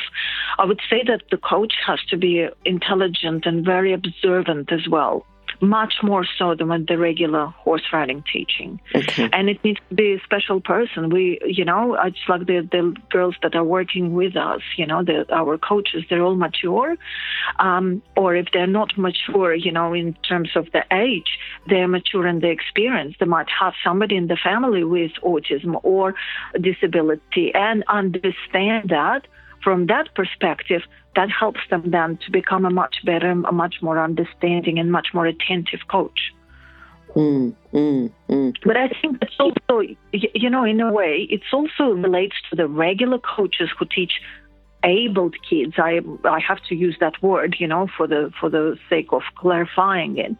i 0.58 0.64
would 0.64 0.80
say 0.90 1.02
that 1.06 1.22
the 1.30 1.36
coach 1.36 1.74
has 1.86 2.00
to 2.10 2.16
be 2.16 2.48
intelligent 2.64 3.46
and 3.46 3.64
very 3.64 3.92
observant 3.92 4.72
as 4.72 4.88
well 4.88 5.24
much 5.60 5.94
more 6.02 6.24
so 6.38 6.54
than 6.54 6.68
with 6.68 6.86
the 6.86 6.98
regular 6.98 7.46
horse 7.46 7.82
riding 7.92 8.22
teaching. 8.32 8.80
Okay. 8.94 9.28
And 9.32 9.48
it 9.48 9.62
needs 9.64 9.80
to 9.88 9.94
be 9.94 10.14
a 10.14 10.20
special 10.20 10.60
person. 10.60 11.10
We, 11.10 11.38
you 11.44 11.64
know, 11.64 11.94
it's 11.94 12.18
like 12.28 12.46
the, 12.46 12.68
the 12.70 12.94
girls 13.10 13.36
that 13.42 13.54
are 13.54 13.64
working 13.64 14.14
with 14.14 14.36
us, 14.36 14.60
you 14.76 14.86
know, 14.86 15.02
the, 15.02 15.26
our 15.34 15.58
coaches, 15.58 16.04
they're 16.08 16.22
all 16.22 16.36
mature. 16.36 16.96
Um, 17.58 18.02
or 18.16 18.36
if 18.36 18.46
they're 18.52 18.66
not 18.66 18.96
mature, 18.96 19.54
you 19.54 19.72
know, 19.72 19.92
in 19.92 20.14
terms 20.28 20.50
of 20.54 20.66
the 20.72 20.84
age, 20.92 21.38
they're 21.68 21.88
mature 21.88 22.26
in 22.26 22.40
the 22.40 22.50
experience. 22.50 23.16
They 23.18 23.26
might 23.26 23.48
have 23.60 23.74
somebody 23.82 24.16
in 24.16 24.28
the 24.28 24.36
family 24.36 24.84
with 24.84 25.12
autism 25.22 25.80
or 25.82 26.14
disability 26.60 27.52
and 27.54 27.84
understand 27.88 28.90
that 28.90 29.26
from 29.62 29.86
that 29.86 30.14
perspective, 30.14 30.82
that 31.16 31.30
helps 31.30 31.60
them 31.70 31.90
then 31.90 32.18
to 32.24 32.30
become 32.30 32.64
a 32.64 32.70
much 32.70 32.96
better, 33.04 33.30
a 33.30 33.52
much 33.52 33.76
more 33.82 33.98
understanding, 33.98 34.78
and 34.78 34.92
much 34.92 35.08
more 35.12 35.26
attentive 35.26 35.80
coach. 35.88 36.32
Mm, 37.16 37.54
mm, 37.72 38.12
mm. 38.28 38.54
But 38.64 38.76
I 38.76 38.88
think 39.00 39.18
it's 39.22 39.34
also, 39.38 39.80
you 40.12 40.50
know, 40.50 40.64
in 40.64 40.80
a 40.80 40.92
way, 40.92 41.26
it 41.30 41.40
also 41.52 41.84
relates 41.84 42.36
to 42.50 42.56
the 42.56 42.68
regular 42.68 43.18
coaches 43.18 43.70
who 43.76 43.86
teach 43.86 44.20
abled 44.84 45.36
kids. 45.48 45.74
I 45.78 46.00
i 46.24 46.38
have 46.40 46.62
to 46.68 46.74
use 46.74 46.96
that 47.00 47.20
word 47.22 47.56
you 47.58 47.66
know 47.66 47.88
for 47.96 48.06
the 48.06 48.32
for 48.40 48.48
the 48.48 48.76
sake 48.88 49.08
of 49.12 49.22
clarifying 49.36 50.18
it. 50.18 50.36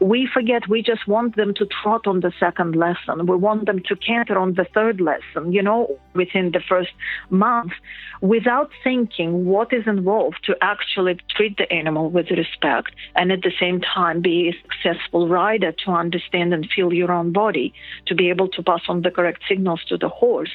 We 0.00 0.28
forget 0.32 0.68
we 0.68 0.82
just 0.82 1.06
want 1.06 1.36
them 1.36 1.54
to 1.54 1.66
trot 1.66 2.06
on 2.06 2.20
the 2.20 2.32
second 2.38 2.76
lesson. 2.76 3.26
We 3.26 3.36
want 3.36 3.66
them 3.66 3.80
to 3.88 3.96
canter 3.96 4.38
on 4.38 4.54
the 4.54 4.66
third 4.74 5.00
lesson 5.00 5.52
you 5.52 5.62
know 5.62 5.98
within 6.14 6.52
the 6.52 6.60
first 6.68 6.92
month 7.30 7.72
without 8.20 8.70
thinking 8.82 9.44
what 9.44 9.72
is 9.72 9.86
involved 9.86 10.38
to 10.44 10.56
actually 10.62 11.18
treat 11.36 11.56
the 11.58 11.70
animal 11.72 12.10
with 12.10 12.30
respect 12.30 12.92
and 13.14 13.30
at 13.30 13.42
the 13.42 13.52
same 13.60 13.80
time 13.80 14.20
be 14.20 14.48
a 14.48 14.56
successful 14.62 15.28
rider 15.28 15.72
to 15.72 15.90
understand 15.90 16.54
and 16.54 16.68
feel 16.74 16.92
your 16.92 17.12
own 17.12 17.32
body 17.32 17.72
to 18.06 18.14
be 18.14 18.30
able 18.30 18.48
to 18.48 18.62
pass 18.62 18.82
on 18.88 19.02
the 19.02 19.10
correct 19.10 19.42
signals 19.48 19.82
to 19.88 19.96
the 19.96 20.08
horse 20.08 20.50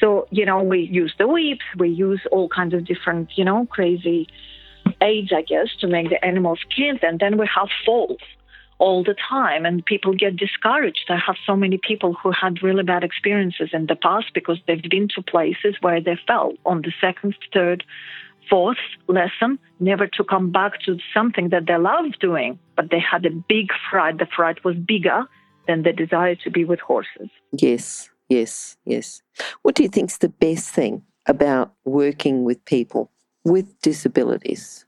so, 0.00 0.26
you 0.30 0.44
know, 0.44 0.62
we 0.62 0.80
use 0.80 1.14
the 1.18 1.26
whips, 1.26 1.64
we 1.78 1.88
use 1.88 2.20
all 2.30 2.48
kinds 2.48 2.74
of 2.74 2.84
different, 2.84 3.30
you 3.36 3.44
know, 3.44 3.66
crazy 3.70 4.28
aids, 5.00 5.32
I 5.34 5.42
guess, 5.42 5.68
to 5.80 5.86
make 5.86 6.10
the 6.10 6.24
animals 6.24 6.60
canter. 6.74 7.06
And 7.06 7.18
then 7.18 7.38
we 7.38 7.48
have 7.54 7.68
falls 7.84 8.18
all 8.78 9.02
the 9.02 9.14
time 9.28 9.64
and 9.64 9.84
people 9.84 10.12
get 10.14 10.36
discouraged. 10.36 11.06
I 11.08 11.18
have 11.18 11.36
so 11.46 11.56
many 11.56 11.78
people 11.78 12.14
who 12.14 12.30
had 12.30 12.62
really 12.62 12.82
bad 12.82 13.04
experiences 13.04 13.70
in 13.72 13.86
the 13.86 13.96
past 13.96 14.26
because 14.34 14.58
they've 14.66 14.82
been 14.82 15.08
to 15.14 15.22
places 15.22 15.76
where 15.80 16.00
they 16.00 16.18
fell 16.26 16.52
on 16.66 16.82
the 16.82 16.92
second, 17.00 17.34
third, 17.52 17.84
fourth 18.50 18.78
lesson, 19.08 19.58
never 19.80 20.06
to 20.06 20.24
come 20.24 20.52
back 20.52 20.80
to 20.82 20.98
something 21.14 21.48
that 21.50 21.66
they 21.66 21.76
loved 21.76 22.18
doing, 22.20 22.58
but 22.76 22.90
they 22.90 23.00
had 23.00 23.24
a 23.24 23.30
big 23.30 23.68
fright. 23.90 24.18
The 24.18 24.26
fright 24.26 24.62
was 24.64 24.76
bigger 24.76 25.24
than 25.66 25.82
the 25.82 25.92
desire 25.92 26.36
to 26.36 26.50
be 26.50 26.64
with 26.64 26.80
horses. 26.80 27.30
Yes. 27.52 28.10
Yes, 28.28 28.76
yes. 28.84 29.22
What 29.62 29.74
do 29.74 29.82
you 29.82 29.88
think 29.88 30.10
is 30.10 30.18
the 30.18 30.28
best 30.28 30.70
thing 30.70 31.02
about 31.26 31.72
working 31.84 32.44
with 32.44 32.64
people 32.64 33.10
with 33.44 33.80
disabilities? 33.80 34.84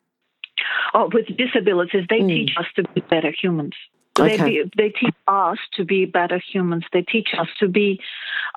Oh, 0.95 1.09
with 1.13 1.27
disabilities, 1.37 2.07
they 2.09 2.21
mm. 2.21 2.29
teach 2.29 2.51
us 2.59 2.67
to 2.77 2.83
be 2.95 3.01
better 3.03 3.31
humans. 3.31 3.75
Okay. 4.19 4.37
They, 4.37 4.71
they 4.77 4.89
teach 4.89 5.15
us 5.29 5.59
to 5.75 5.85
be 5.85 6.05
better 6.05 6.41
humans. 6.53 6.85
They 6.93 7.03
teach 7.03 7.29
us 7.39 7.47
to 7.61 7.69
be 7.69 8.01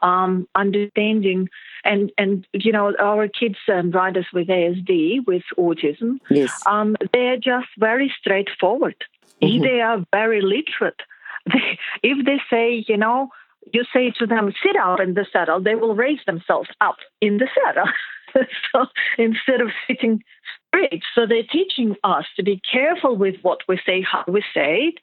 um, 0.02 0.48
understanding 0.56 1.50
and 1.84 2.12
and 2.18 2.48
you 2.54 2.72
know 2.72 2.94
our 3.00 3.28
kids 3.28 3.58
and 3.68 3.94
riders 3.94 4.28
with 4.34 4.48
ASD 4.48 5.26
with 5.26 5.44
autism. 5.58 6.20
Yes. 6.30 6.52
Um, 6.66 6.96
they're 7.14 7.38
just 7.38 7.68
very 7.78 8.12
straightforward. 8.20 8.96
Mm-hmm. 9.42 9.64
They 9.64 9.82
are 9.82 10.06
very 10.12 10.42
literate. 10.42 11.02
They, 11.52 11.80
if 12.04 12.24
they 12.24 12.40
say, 12.52 12.86
you 12.88 12.98
know, 12.98 13.30
you 13.74 13.84
say 13.94 14.12
to 14.20 14.26
them, 14.26 14.54
sit 14.64 14.76
up 14.76 15.00
in 15.00 15.14
the 15.14 15.26
saddle, 15.32 15.62
they 15.62 15.76
will 15.76 15.96
raise 15.96 16.20
themselves 16.26 16.70
up 16.82 16.98
in 17.22 17.38
the 17.38 17.48
saddle. 17.64 17.90
so 18.72 18.86
instead 19.18 19.62
of 19.62 19.70
sitting 19.88 20.24
straight, 20.68 21.04
so 21.14 21.26
they're 21.28 21.44
teaching 21.44 21.96
us 22.04 22.26
to 22.36 22.44
be 22.44 22.62
careful 22.72 23.16
with 23.16 23.36
what 23.42 23.60
we 23.68 23.80
say, 23.86 24.02
how 24.02 24.24
we 24.28 24.44
say 24.54 24.94
it. 24.94 25.00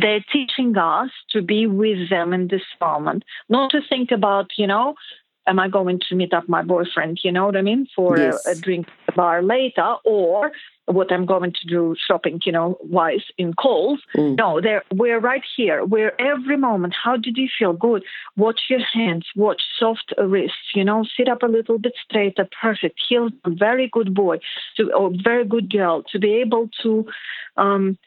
They're 0.00 0.24
teaching 0.32 0.76
us 0.76 1.10
to 1.30 1.42
be 1.42 1.66
with 1.66 2.10
them 2.10 2.32
in 2.32 2.46
this 2.46 2.62
moment, 2.80 3.24
not 3.48 3.72
to 3.72 3.80
think 3.88 4.12
about, 4.12 4.50
you 4.56 4.68
know, 4.68 4.94
am 5.48 5.58
I 5.58 5.68
going 5.68 6.00
to 6.08 6.14
meet 6.14 6.32
up 6.32 6.48
my 6.48 6.62
boyfriend, 6.62 7.20
you 7.24 7.32
know 7.32 7.46
what 7.46 7.56
I 7.56 7.62
mean, 7.62 7.88
for 7.96 8.16
yes. 8.16 8.46
a, 8.46 8.52
a, 8.52 8.54
drink 8.54 8.86
at 8.86 9.06
the 9.06 9.12
bar 9.12 9.42
later, 9.42 9.96
or 10.04 10.52
what 10.90 11.12
I'm 11.12 11.26
going 11.26 11.52
to 11.52 11.66
do 11.66 11.94
shopping, 12.06 12.40
you 12.44 12.52
know, 12.52 12.78
wise 12.80 13.24
in 13.38 13.54
Coles. 13.54 14.00
Mm. 14.16 14.36
No, 14.36 14.60
there 14.60 14.84
we're 14.92 15.20
right 15.20 15.42
here. 15.56 15.84
We're 15.84 16.14
every 16.18 16.56
moment. 16.56 16.94
How 17.02 17.16
did 17.16 17.36
you 17.36 17.48
feel? 17.58 17.72
Good. 17.72 18.04
Watch 18.36 18.62
your 18.68 18.80
hands. 18.80 19.26
Watch 19.36 19.62
soft 19.78 20.12
wrists. 20.18 20.74
You 20.74 20.84
know, 20.84 21.04
sit 21.16 21.28
up 21.28 21.42
a 21.42 21.46
little 21.46 21.78
bit 21.78 21.92
straighter. 22.04 22.48
Perfect. 22.60 23.00
Heal. 23.08 23.30
Very 23.46 23.88
good 23.92 24.14
boy. 24.14 24.38
To 24.76 24.92
or 24.92 25.10
very 25.22 25.44
good 25.44 25.70
girl. 25.70 26.02
To 26.12 26.18
be 26.18 26.34
able 26.34 26.68
to 26.82 27.06
um, 27.56 27.98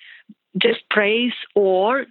just 0.58 0.82
praise 0.90 1.34
or 1.56 2.06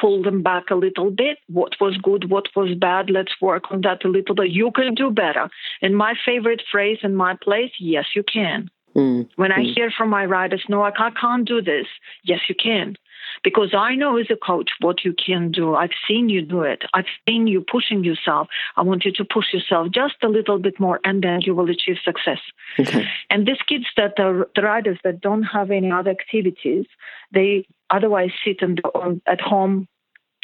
pull 0.00 0.22
them 0.22 0.42
back 0.42 0.64
a 0.70 0.74
little 0.74 1.10
bit. 1.10 1.38
What 1.48 1.74
was 1.80 1.96
good, 1.96 2.30
what 2.30 2.46
was 2.56 2.74
bad, 2.78 3.10
let's 3.10 3.32
work 3.40 3.64
on 3.70 3.82
that 3.82 4.04
a 4.04 4.08
little 4.08 4.34
bit. 4.34 4.50
You 4.50 4.70
can 4.70 4.94
do 4.94 5.10
better. 5.10 5.48
And 5.82 5.96
my 5.96 6.14
favorite 6.26 6.62
phrase 6.70 6.98
in 7.02 7.14
my 7.14 7.36
place, 7.42 7.70
yes, 7.78 8.06
you 8.14 8.22
can. 8.22 8.70
Mm. 8.94 9.28
When 9.36 9.52
I 9.52 9.60
mm. 9.60 9.74
hear 9.74 9.90
from 9.90 10.10
my 10.10 10.24
riders, 10.24 10.62
no, 10.68 10.82
I 10.82 10.92
can't 10.92 11.46
do 11.46 11.60
this. 11.60 11.86
Yes, 12.22 12.40
you 12.48 12.54
can. 12.54 12.96
Because 13.42 13.74
I 13.74 13.94
know 13.94 14.16
as 14.18 14.26
a 14.30 14.36
coach 14.36 14.70
what 14.80 15.04
you 15.04 15.14
can 15.14 15.50
do. 15.50 15.74
I've 15.74 15.96
seen 16.06 16.28
you 16.28 16.42
do 16.42 16.62
it. 16.62 16.84
I've 16.94 17.06
seen 17.26 17.46
you 17.46 17.62
pushing 17.62 18.04
yourself. 18.04 18.48
I 18.76 18.82
want 18.82 19.04
you 19.04 19.12
to 19.12 19.24
push 19.24 19.52
yourself 19.52 19.88
just 19.90 20.14
a 20.22 20.28
little 20.28 20.58
bit 20.58 20.78
more, 20.78 21.00
and 21.04 21.22
then 21.22 21.40
you 21.40 21.54
will 21.54 21.68
achieve 21.68 21.96
success. 22.04 22.38
Okay. 22.78 23.06
And 23.30 23.46
these 23.46 23.62
kids 23.66 23.86
that 23.96 24.20
are 24.20 24.48
the 24.54 24.62
riders 24.62 24.98
that 25.04 25.20
don't 25.20 25.42
have 25.42 25.70
any 25.70 25.90
other 25.90 26.10
activities, 26.10 26.86
they 27.32 27.66
otherwise 27.90 28.30
sit 28.44 28.60
the, 28.60 28.82
on, 28.94 29.20
at 29.26 29.40
home 29.40 29.88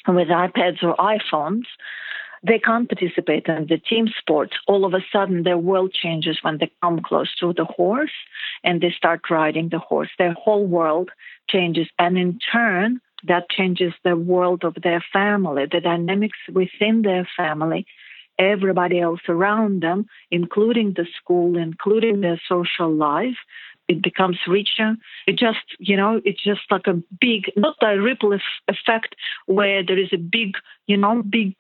with 0.09 0.29
iPads 0.29 0.83
or 0.83 0.97
iPhones 0.97 1.67
they 2.43 2.59
can't 2.59 2.89
participate 2.89 3.47
in 3.47 3.67
the 3.69 3.79
team 3.79 4.09
sports. 4.19 4.53
All 4.67 4.85
of 4.85 4.95
a 4.95 5.05
sudden, 5.13 5.43
their 5.43 5.59
world 5.59 5.93
changes 5.93 6.39
when 6.43 6.59
they 6.59 6.71
come 6.83 7.01
close 7.01 7.35
to 7.37 7.53
the 7.53 7.67
horse 7.67 8.13
and 8.65 8.81
they 8.81 8.91
start 8.97 9.29
riding 9.31 9.69
the 9.69 9.79
horse. 9.79 10.09
Their 10.19 10.33
whole 10.33 10.67
world 10.67 11.11
changes. 11.49 11.89
And 11.99 12.17
in 12.17 12.39
turn, 12.53 13.01
that 13.25 13.51
changes 13.51 13.93
the 14.05 14.17
world 14.17 14.65
of 14.65 14.77
their 14.83 15.05
family, 15.13 15.67
the 15.71 15.81
dynamics 15.81 16.39
within 16.51 17.03
their 17.03 17.29
family, 17.37 17.87
everybody 18.39 19.01
else 19.01 19.21
around 19.29 19.83
them, 19.83 20.07
including 20.31 20.95
the 20.95 21.07
school, 21.21 21.59
including 21.59 22.23
their 22.23 22.41
social 22.49 22.91
life 22.91 23.37
it 23.91 24.01
becomes 24.03 24.39
richer. 24.47 24.95
It 25.27 25.37
just, 25.37 25.67
you 25.81 25.97
know, 25.97 26.21
it's 26.25 26.43
just 26.43 26.61
like 26.71 26.87
a 26.87 27.03
big, 27.21 27.51
not 27.57 27.75
a 27.83 28.01
ripple 28.01 28.33
effect 28.69 29.17
where 29.47 29.85
there 29.85 29.99
is 29.99 30.11
a 30.13 30.17
big, 30.17 30.53
you 30.87 30.97
know, 30.97 31.25
big, 31.29 31.57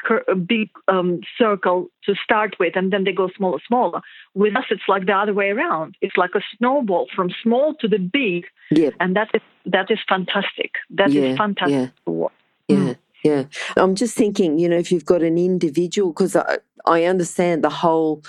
big 0.46 0.70
um, 0.86 1.20
circle 1.36 1.88
to 2.06 2.14
start 2.22 2.54
with, 2.60 2.76
and 2.76 2.92
then 2.92 3.02
they 3.02 3.12
go 3.12 3.28
smaller, 3.36 3.58
smaller. 3.66 4.00
With 4.34 4.56
us, 4.56 4.66
it's 4.70 4.88
like 4.88 5.06
the 5.06 5.12
other 5.12 5.34
way 5.34 5.50
around. 5.50 5.96
It's 6.00 6.16
like 6.16 6.34
a 6.36 6.42
snowball 6.56 7.08
from 7.14 7.30
small 7.42 7.74
to 7.80 7.88
the 7.88 7.98
big, 7.98 8.46
yeah. 8.70 8.90
and 9.00 9.16
that 9.16 9.30
is 9.34 9.42
that 9.66 9.90
is 9.90 9.98
fantastic. 10.08 10.72
That 10.90 11.10
yeah, 11.10 11.22
is 11.22 11.36
fantastic. 11.36 11.90
Yeah. 12.06 12.28
Yeah. 12.68 12.76
Mm. 12.76 12.96
Yeah. 13.24 13.44
I'm 13.76 13.96
just 13.96 14.16
thinking, 14.16 14.58
you 14.60 14.68
know, 14.68 14.78
if 14.78 14.92
you've 14.92 15.04
got 15.04 15.22
an 15.22 15.36
individual, 15.36 16.12
because 16.12 16.36
I, 16.36 16.58
I 16.86 17.04
understand 17.04 17.64
the 17.64 17.70
whole 17.70 18.22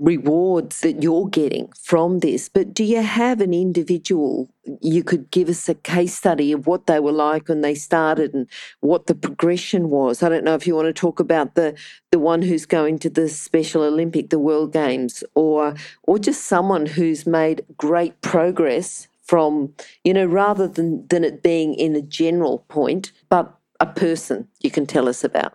rewards 0.00 0.80
that 0.80 1.02
you're 1.02 1.28
getting 1.28 1.70
from 1.78 2.20
this. 2.20 2.48
But 2.48 2.72
do 2.72 2.82
you 2.82 3.02
have 3.02 3.40
an 3.40 3.52
individual 3.52 4.48
you 4.80 5.04
could 5.04 5.30
give 5.30 5.48
us 5.48 5.68
a 5.68 5.74
case 5.74 6.14
study 6.14 6.52
of 6.52 6.66
what 6.66 6.86
they 6.86 6.98
were 6.98 7.12
like 7.12 7.48
when 7.48 7.60
they 7.60 7.74
started 7.74 8.32
and 8.32 8.46
what 8.80 9.06
the 9.06 9.14
progression 9.14 9.90
was? 9.90 10.22
I 10.22 10.30
don't 10.30 10.44
know 10.44 10.54
if 10.54 10.66
you 10.66 10.74
want 10.74 10.86
to 10.86 10.92
talk 10.92 11.20
about 11.20 11.54
the 11.54 11.76
the 12.10 12.18
one 12.18 12.42
who's 12.42 12.66
going 12.66 12.98
to 13.00 13.10
the 13.10 13.28
Special 13.28 13.82
Olympic, 13.82 14.30
the 14.30 14.38
World 14.38 14.72
Games, 14.72 15.22
or 15.34 15.74
or 16.04 16.18
just 16.18 16.44
someone 16.44 16.86
who's 16.86 17.26
made 17.26 17.64
great 17.76 18.20
progress 18.22 19.06
from, 19.30 19.72
you 20.02 20.12
know, 20.12 20.26
rather 20.26 20.66
than, 20.66 21.06
than 21.06 21.22
it 21.22 21.40
being 21.40 21.72
in 21.74 21.94
a 21.94 22.02
general 22.02 22.64
point, 22.66 23.12
but 23.28 23.54
a 23.78 23.86
person 23.86 24.48
you 24.58 24.72
can 24.72 24.86
tell 24.86 25.08
us 25.08 25.22
about. 25.22 25.54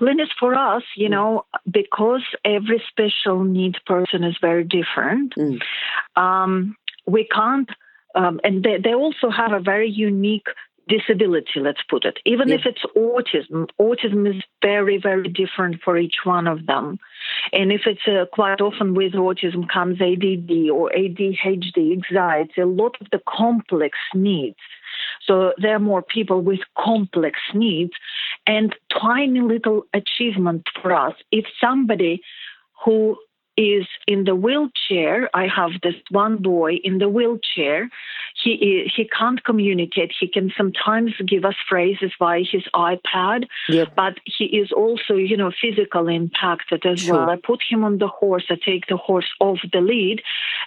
Linus, 0.00 0.30
for 0.38 0.54
us, 0.54 0.82
you 0.96 1.08
mm. 1.08 1.12
know, 1.12 1.44
because 1.70 2.22
every 2.44 2.82
special 2.88 3.44
need 3.44 3.76
person 3.86 4.24
is 4.24 4.36
very 4.40 4.64
different, 4.64 5.34
mm. 5.36 5.60
um, 6.16 6.76
we 7.06 7.26
can't, 7.26 7.68
um, 8.14 8.40
and 8.42 8.62
they, 8.62 8.78
they 8.82 8.94
also 8.94 9.30
have 9.30 9.52
a 9.52 9.60
very 9.60 9.90
unique 9.90 10.46
disability, 10.90 11.60
let's 11.60 11.82
put 11.88 12.04
it. 12.04 12.18
Even 12.26 12.48
yeah. 12.48 12.56
if 12.56 12.62
it's 12.66 12.82
autism, 12.96 13.68
autism 13.80 14.28
is 14.28 14.42
very, 14.62 14.98
very 14.98 15.28
different 15.28 15.80
for 15.82 15.96
each 15.96 16.16
one 16.24 16.46
of 16.46 16.66
them. 16.66 16.98
And 17.52 17.70
if 17.70 17.82
it's 17.86 18.06
uh, 18.06 18.26
quite 18.32 18.60
often 18.60 18.94
with 18.94 19.12
autism 19.12 19.68
comes 19.68 20.00
ADD 20.00 20.70
or 20.70 20.90
ADHD, 20.90 21.92
anxiety, 21.92 22.60
a 22.60 22.66
lot 22.66 22.96
of 23.00 23.06
the 23.12 23.20
complex 23.28 23.96
needs. 24.14 24.56
So 25.26 25.52
there 25.58 25.74
are 25.74 25.80
more 25.80 26.02
people 26.02 26.40
with 26.40 26.60
complex 26.78 27.38
needs 27.54 27.92
and 28.46 28.74
tiny 28.90 29.40
little 29.40 29.84
achievement 29.94 30.66
for 30.80 30.92
us. 30.92 31.14
If 31.30 31.46
somebody 31.60 32.22
who 32.84 33.16
is 33.56 33.86
in 34.06 34.24
the 34.24 34.34
wheelchair. 34.34 35.28
I 35.34 35.46
have 35.46 35.72
this 35.82 35.94
one 36.10 36.38
boy 36.38 36.74
in 36.84 36.98
the 36.98 37.08
wheelchair. 37.08 37.90
He 38.42 38.90
he 38.94 39.04
can't 39.08 39.42
communicate. 39.44 40.12
He 40.18 40.28
can 40.28 40.52
sometimes 40.56 41.12
give 41.26 41.44
us 41.44 41.56
phrases 41.68 42.12
via 42.18 42.44
his 42.50 42.62
iPad, 42.74 43.46
yep. 43.68 43.94
but 43.96 44.14
he 44.24 44.44
is 44.44 44.72
also 44.72 45.14
you 45.14 45.36
know 45.36 45.50
physically 45.60 46.16
impacted 46.16 46.86
as 46.86 47.00
sure. 47.00 47.14
well. 47.14 47.30
I 47.30 47.36
put 47.36 47.60
him 47.68 47.84
on 47.84 47.98
the 47.98 48.08
horse. 48.08 48.44
I 48.48 48.56
take 48.64 48.86
the 48.86 48.96
horse 48.96 49.30
off 49.40 49.58
the 49.72 49.80
lead, 49.80 50.22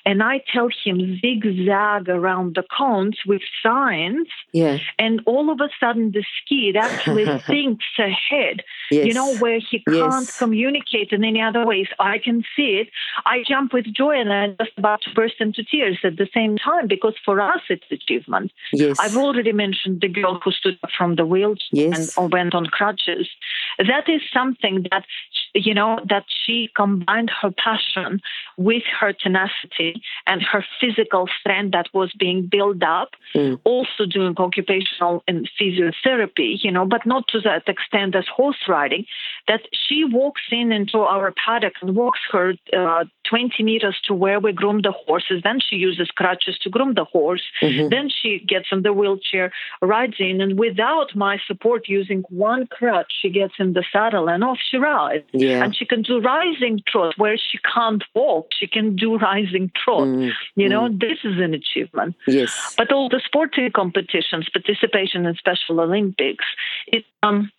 and 0.06 0.22
I 0.22 0.44
tell 0.52 0.70
him 0.84 1.20
zigzag 1.20 2.10
around 2.10 2.56
the 2.56 2.64
cones 2.78 3.18
with 3.26 3.42
signs. 3.64 4.28
Yeah. 4.52 4.78
And 5.00 5.22
all 5.26 5.50
of 5.50 5.60
a 5.62 5.70
sudden, 5.80 6.12
the 6.12 6.24
skid 6.38 6.76
actually 6.76 7.26
thinks 7.48 7.86
ahead. 7.98 8.64
Yes. 8.92 9.08
You 9.08 9.14
know 9.14 9.38
where 9.38 9.60
he 9.60 9.80
can't 9.80 10.26
yes. 10.26 10.38
communicate 10.38 11.12
in 11.12 11.24
any 11.24 11.42
other 11.42 11.66
ways. 11.66 11.88
I 12.00 12.18
can 12.18 12.44
see 12.56 12.73
it 12.74 12.84
it, 12.84 12.90
I 13.26 13.44
jump 13.48 13.74
with 13.74 13.86
joy 13.94 14.20
and 14.20 14.32
I'm 14.32 14.56
just 14.60 14.78
about 14.78 15.02
to 15.04 15.14
burst 15.14 15.36
into 15.40 15.64
tears 15.64 16.00
at 16.04 16.18
the 16.18 16.28
same 16.34 16.58
time 16.58 16.88
because 16.88 17.16
for 17.24 17.40
us 17.40 17.62
it's 17.70 17.84
achievement. 17.92 18.52
Yes. 18.72 18.98
I've 19.00 19.18
already 19.18 19.54
mentioned 19.54 20.02
the 20.02 20.08
girl 20.08 20.40
who 20.44 20.52
stood 20.52 20.78
up 20.84 20.90
from 20.98 21.16
the 21.16 21.26
wheelchair 21.26 21.56
yes. 21.72 22.18
and 22.18 22.32
went 22.32 22.54
on 22.54 22.66
crutches. 22.68 23.30
That 23.78 24.10
is 24.10 24.22
something 24.34 24.86
that 24.92 25.06
you 25.54 25.74
know 25.74 26.00
that 26.10 26.26
she 26.28 26.70
combined 26.76 27.32
her 27.42 27.52
passion 27.52 28.22
with 28.58 28.84
her 29.00 29.14
tenacity 29.14 30.02
and 30.26 30.42
her 30.42 30.66
physical 30.80 31.28
strength 31.40 31.72
that 31.72 31.88
was 31.94 32.12
being 32.18 32.48
built 32.52 32.82
up 32.84 33.12
mm. 33.36 33.60
also 33.64 34.06
doing 34.10 34.34
occupational 34.38 35.24
and 35.28 35.50
physiotherapy 35.60 36.58
you 36.64 36.72
know 36.72 36.86
but 36.86 37.06
not 37.06 37.28
to 37.28 37.40
that 37.40 37.68
extent 37.68 38.16
as 38.16 38.26
horse 38.28 38.58
riding 38.68 39.06
that 39.48 39.62
she 39.72 40.04
walks 40.04 40.42
in 40.52 40.72
into 40.72 41.00
our 41.00 41.34
paddock 41.46 41.74
and 41.82 41.96
walks 41.96 42.20
her 42.32 42.54
uh, 42.76 43.04
20 43.30 43.64
meters 43.64 43.98
to 44.06 44.14
where 44.14 44.40
we 44.40 44.52
groom 44.52 44.82
the 44.82 44.92
horses. 44.92 45.42
Then 45.44 45.60
she 45.60 45.76
uses 45.76 46.10
crutches 46.12 46.58
to 46.60 46.70
groom 46.70 46.94
the 46.94 47.06
horse. 47.06 47.44
Mm-hmm. 47.62 47.90
Then 47.90 48.10
she 48.10 48.40
gets 48.48 48.68
in 48.72 48.84
the 48.84 48.94
wheelchair, 48.94 49.52
rides 49.82 50.16
in, 50.20 50.42
and 50.42 50.60
without 50.60 51.16
my 51.16 51.40
support, 51.48 51.88
using 51.88 52.24
one 52.30 52.68
crutch, 52.68 53.12
she 53.22 53.30
gets 53.30 53.54
in 53.60 53.74
the 53.74 53.84
saddle 53.92 54.30
and 54.30 54.44
off 54.44 54.60
she 54.70 54.78
rides. 54.78 55.26
Yeah. 55.32 55.43
And 55.52 55.76
she 55.76 55.86
can 55.86 56.02
do 56.02 56.20
rising 56.20 56.82
trot 56.88 57.16
where 57.18 57.38
she 57.38 57.58
can't 57.74 58.04
walk. 58.14 58.48
She 58.58 58.68
can 58.68 58.96
do 58.96 59.18
rising 59.18 59.72
trot. 59.76 60.08
Mm-hmm. 60.08 60.60
You 60.60 60.70
know, 60.70 60.84
mm-hmm. 60.84 60.98
this 61.00 61.20
is 61.24 61.40
an 61.40 61.54
achievement. 61.54 62.16
Yes. 62.28 62.76
But 62.78 62.92
all 62.92 63.10
the 63.10 63.22
sporting 63.26 63.72
competitions, 63.72 64.48
participation 64.50 65.26
in 65.26 65.36
Special 65.36 65.80
Olympics, 65.80 66.46
it 66.88 67.04
um 67.22 67.52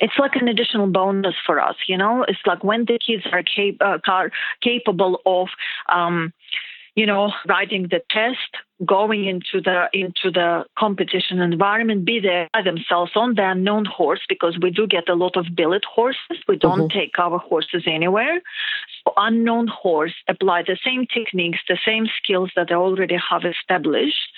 it's 0.00 0.18
like 0.18 0.36
an 0.36 0.48
additional 0.48 0.86
bonus 0.86 1.34
for 1.44 1.60
us, 1.60 1.76
you 1.86 1.96
know. 1.96 2.24
It's 2.26 2.40
like 2.46 2.64
when 2.64 2.84
the 2.86 2.98
kids 2.98 3.24
are, 3.30 3.42
cap- 3.42 3.80
uh, 3.80 3.98
are 4.10 4.30
capable 4.62 5.20
of, 5.26 5.48
um, 5.88 6.32
you 6.94 7.06
know, 7.06 7.32
writing 7.48 7.88
the 7.90 8.00
test, 8.10 8.38
going 8.84 9.24
into 9.24 9.62
the 9.62 9.88
into 9.92 10.30
the 10.30 10.64
competition 10.78 11.40
environment, 11.40 12.04
be 12.04 12.20
there 12.20 12.48
by 12.52 12.62
themselves 12.62 13.12
on 13.14 13.34
the 13.34 13.50
unknown 13.50 13.84
horse 13.84 14.20
because 14.28 14.58
we 14.60 14.70
do 14.70 14.86
get 14.86 15.08
a 15.08 15.14
lot 15.14 15.36
of 15.36 15.46
billet 15.54 15.84
horses. 15.84 16.38
We 16.46 16.56
don't 16.56 16.90
mm-hmm. 16.90 16.98
take 16.98 17.18
our 17.18 17.38
horses 17.38 17.84
anywhere. 17.86 18.42
Unknown 19.16 19.68
horse 19.68 20.14
apply 20.28 20.62
the 20.62 20.78
same 20.84 21.06
techniques, 21.06 21.58
the 21.68 21.78
same 21.84 22.06
skills 22.16 22.50
that 22.56 22.68
they 22.68 22.74
already 22.74 23.16
have 23.30 23.44
established, 23.44 24.28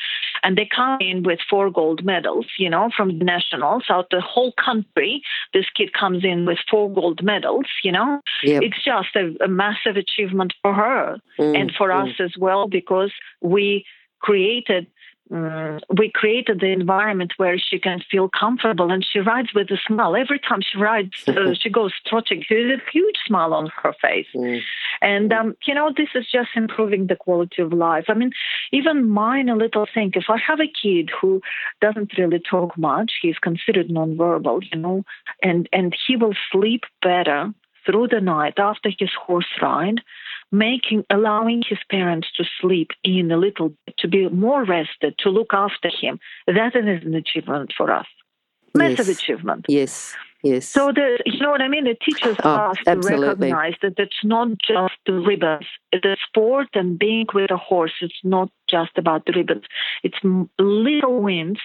and 0.43 0.57
they 0.57 0.69
come 0.75 0.99
in 1.01 1.23
with 1.23 1.39
four 1.49 1.71
gold 1.71 2.05
medals. 2.05 2.47
You 2.59 2.71
know, 2.71 2.91
from 2.97 3.19
the 3.19 3.25
nationals 3.25 3.85
out 3.89 4.09
the 4.11 4.21
whole 4.21 4.53
country. 4.53 5.23
This 5.53 5.67
kid 5.77 5.93
comes 5.93 6.25
in 6.25 6.47
with 6.47 6.59
four 6.71 6.93
gold 6.93 7.23
medals. 7.23 7.67
You 7.83 7.93
know, 7.93 8.21
yep. 8.43 8.63
it's 8.63 8.83
just 8.85 9.15
a, 9.15 9.35
a, 9.45 9.49
massive 9.49 9.97
achievement 9.97 10.53
for 10.63 10.75
her 10.75 11.19
mm-hmm. 11.39 11.55
and 11.55 11.73
for 11.77 11.89
mm. 11.89 12.03
us 12.03 12.21
as 12.21 12.33
well 12.37 12.67
because 12.69 13.13
we 13.41 13.85
created 14.21 14.87
um, 15.31 15.81
we 15.97 16.11
created 16.15 16.61
the 16.61 16.71
environment 16.71 17.33
where 17.39 17.59
she 17.59 17.79
can 17.79 18.01
feel 18.11 18.29
comfortable 18.29 18.91
and 18.91 19.05
she 19.05 19.21
rides 19.21 19.55
with 19.55 19.71
a 19.71 19.79
smile. 19.87 20.15
Every 20.17 20.39
time 20.39 20.61
she 20.61 20.79
rides, 20.79 21.27
uh, 21.27 21.55
she 21.61 21.71
goes 21.71 21.93
trotting 22.07 22.45
with 22.51 22.81
a 22.81 22.91
huge 22.93 23.17
smile 23.27 23.55
on 23.55 23.71
her 23.83 23.95
face. 24.03 24.27
Mm. 24.35 24.61
And, 25.01 25.33
um, 25.33 25.57
you 25.67 25.75
know, 25.75 25.93
this 25.97 26.11
is 26.15 26.27
just 26.31 26.51
improving 26.55 27.07
the 27.07 27.17
quality 27.17 27.63
of 27.63 27.73
life. 27.73 28.05
I 28.09 28.15
mean, 28.15 28.33
even 28.71 29.09
mine, 29.09 29.49
a 29.49 29.57
little 29.57 29.87
thing, 29.93 30.13
if 30.15 30.25
I 30.29 30.37
have 30.47 30.61
a 30.61 30.71
kid 30.83 31.11
who 31.21 31.41
doesn't 31.81 32.19
really 32.19 32.41
talk 32.41 32.77
much, 32.77 33.13
he's 33.23 33.39
considered 33.39 33.89
nonverbal, 33.89 34.63
you 34.71 34.79
know, 34.79 35.05
and, 35.43 35.69
and 35.73 35.97
he 36.07 36.17
will 36.17 36.35
sleep 36.53 36.85
better 37.03 37.53
through 37.87 38.09
the 38.09 38.21
night 38.21 38.59
after 38.59 38.91
his 38.99 39.11
horse 39.27 39.47
ride 39.61 40.01
making 40.55 41.05
allowing 41.11 41.63
his 41.69 41.79
parents 41.91 42.29
to 42.37 42.45
sleep 42.61 42.91
in 43.03 43.31
a 43.31 43.37
little 43.37 43.71
bit, 43.85 43.97
to 43.99 44.09
be 44.09 44.29
more 44.29 44.65
rested, 44.65 45.15
to 45.19 45.29
look 45.31 45.53
after 45.53 45.91
him. 46.01 46.19
That 46.47 46.77
is 46.77 47.05
an 47.05 47.15
achievement 47.15 47.73
for 47.77 47.91
us. 47.91 48.07
Massive 48.75 49.09
yes. 49.09 49.19
achievement. 49.19 49.67
Yes. 49.69 50.15
Yes. 50.43 50.69
So 50.69 50.93
the 50.93 51.23
you 51.25 51.41
know 51.41 51.51
what 51.51 51.63
I 51.63 51.69
mean? 51.69 51.85
The 51.85 51.97
teachers 52.05 52.37
oh, 52.45 52.51
us 52.51 52.77
to 52.85 52.97
recognize 52.97 53.75
that 53.81 53.95
it's 53.97 54.23
not 54.23 54.49
just 54.59 54.93
the 55.07 55.15
ribbons. 55.15 55.67
The 55.91 56.19
sport 56.27 56.69
and 56.75 56.99
being 56.99 57.27
with 57.33 57.51
a 57.51 57.57
horse, 57.57 57.95
it's 58.03 58.21
not 58.23 58.51
just 58.69 58.91
about 58.99 59.25
the 59.25 59.33
ribbons. 59.33 59.65
It's 60.03 60.19
little 60.59 61.23
wins 61.23 61.61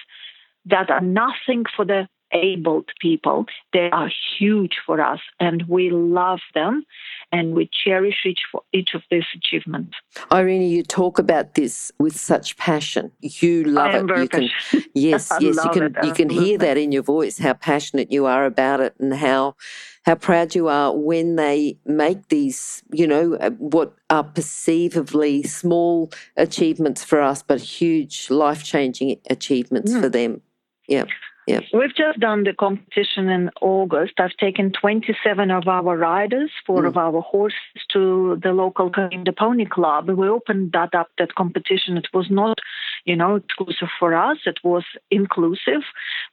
that 0.64 0.90
are 0.90 1.02
nothing 1.02 1.64
for 1.76 1.84
the 1.84 2.08
abled 2.32 2.90
people. 3.00 3.46
They 3.72 3.90
are 3.90 4.10
huge 4.38 4.78
for 4.84 5.00
us, 5.00 5.20
and 5.38 5.64
we 5.68 5.90
love 5.90 6.40
them, 6.54 6.84
and 7.32 7.54
we 7.54 7.68
cherish 7.84 8.24
each 8.24 8.40
for 8.50 8.62
each 8.72 8.94
of 8.94 9.02
these 9.10 9.24
achievements. 9.34 9.96
Irina, 10.32 10.64
you 10.64 10.82
talk 10.82 11.18
about 11.18 11.54
this 11.54 11.92
with 11.98 12.16
such 12.18 12.56
passion. 12.56 13.12
You 13.20 13.64
love 13.64 13.94
it. 13.94 14.18
You 14.18 14.28
can, 14.28 14.48
yes, 14.94 15.32
yes, 15.40 15.64
you 15.64 15.70
can. 15.70 15.96
You 16.02 16.12
can 16.12 16.30
hear 16.30 16.58
that 16.58 16.76
in 16.76 16.92
your 16.92 17.02
voice 17.02 17.38
how 17.38 17.54
passionate 17.54 18.10
you 18.10 18.26
are 18.26 18.44
about 18.44 18.80
it, 18.80 18.94
and 18.98 19.14
how 19.14 19.56
how 20.04 20.14
proud 20.14 20.54
you 20.54 20.68
are 20.68 20.96
when 20.96 21.36
they 21.36 21.78
make 21.84 22.28
these, 22.28 22.82
you 22.92 23.06
know, 23.06 23.34
uh, 23.34 23.50
what 23.50 23.94
are 24.08 24.24
perceivably 24.24 25.42
small 25.42 26.10
achievements 26.36 27.04
for 27.04 27.20
us, 27.20 27.42
but 27.42 27.60
huge 27.60 28.30
life 28.30 28.64
changing 28.64 29.20
achievements 29.28 29.92
mm. 29.92 30.00
for 30.00 30.08
them. 30.08 30.40
Yeah. 30.88 31.04
Yep. 31.50 31.64
We've 31.72 31.96
just 31.96 32.20
done 32.20 32.44
the 32.44 32.52
competition 32.52 33.28
in 33.28 33.50
August. 33.60 34.14
I've 34.20 34.36
taken 34.36 34.70
27 34.70 35.50
of 35.50 35.66
our 35.66 35.96
riders, 35.96 36.52
four 36.64 36.82
mm. 36.82 36.86
of 36.86 36.96
our 36.96 37.20
horses 37.22 37.58
to 37.92 38.38
the 38.40 38.52
local 38.52 38.88
the 38.90 39.34
Pony 39.36 39.66
Club. 39.66 40.08
We 40.08 40.28
opened 40.28 40.70
that 40.72 40.94
up, 40.94 41.08
that 41.18 41.34
competition. 41.34 41.96
It 41.96 42.06
was 42.14 42.28
not, 42.30 42.58
you 43.04 43.16
know, 43.16 43.34
exclusive 43.34 43.88
for 43.98 44.14
us. 44.14 44.38
It 44.46 44.60
was 44.62 44.84
inclusive. 45.10 45.82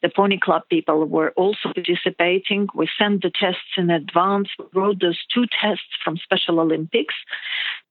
The 0.03 0.09
Pony 0.15 0.37
Club 0.39 0.61
people 0.69 1.05
were 1.05 1.31
also 1.31 1.73
participating. 1.73 2.67
We 2.75 2.87
sent 2.99 3.23
the 3.23 3.31
tests 3.31 3.73
in 3.75 3.89
advance. 3.89 4.49
We 4.59 4.65
wrote 4.79 5.01
those 5.01 5.19
two 5.33 5.45
tests 5.59 5.97
from 6.03 6.17
Special 6.17 6.59
Olympics. 6.59 7.15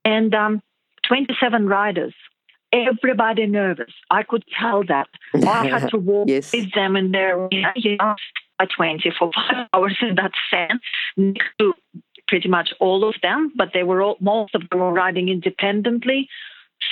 And 0.05 0.33
um, 0.33 0.63
27 1.09 1.67
riders 1.67 2.15
everybody 2.85 3.47
nervous. 3.47 3.93
I 4.11 4.23
could 4.23 4.45
tell 4.59 4.85
that. 4.85 5.09
I 5.35 5.67
had 5.69 5.89
to 5.91 5.99
walk 5.99 6.29
yes. 6.29 6.53
with 6.53 6.73
them 6.75 6.97
in 6.97 7.13
their 7.13 7.49
you 7.77 7.97
know, 7.97 8.15
by 8.59 8.67
20 8.75 9.13
for 9.19 9.31
five 9.35 9.69
hours 9.73 9.97
in 10.01 10.17
that 10.17 10.33
sense 10.51 10.83
next 11.17 11.49
to 11.59 11.75
pretty 12.29 12.49
much 12.49 12.71
all 12.81 13.09
of 13.09 13.15
them, 13.23 13.53
but 13.57 13.69
they 13.73 13.83
were 13.83 14.03
all, 14.03 14.17
most 14.21 14.55
of 14.55 14.63
them 14.69 14.81
were 14.81 14.93
riding 14.93 15.29
independently. 15.29 16.29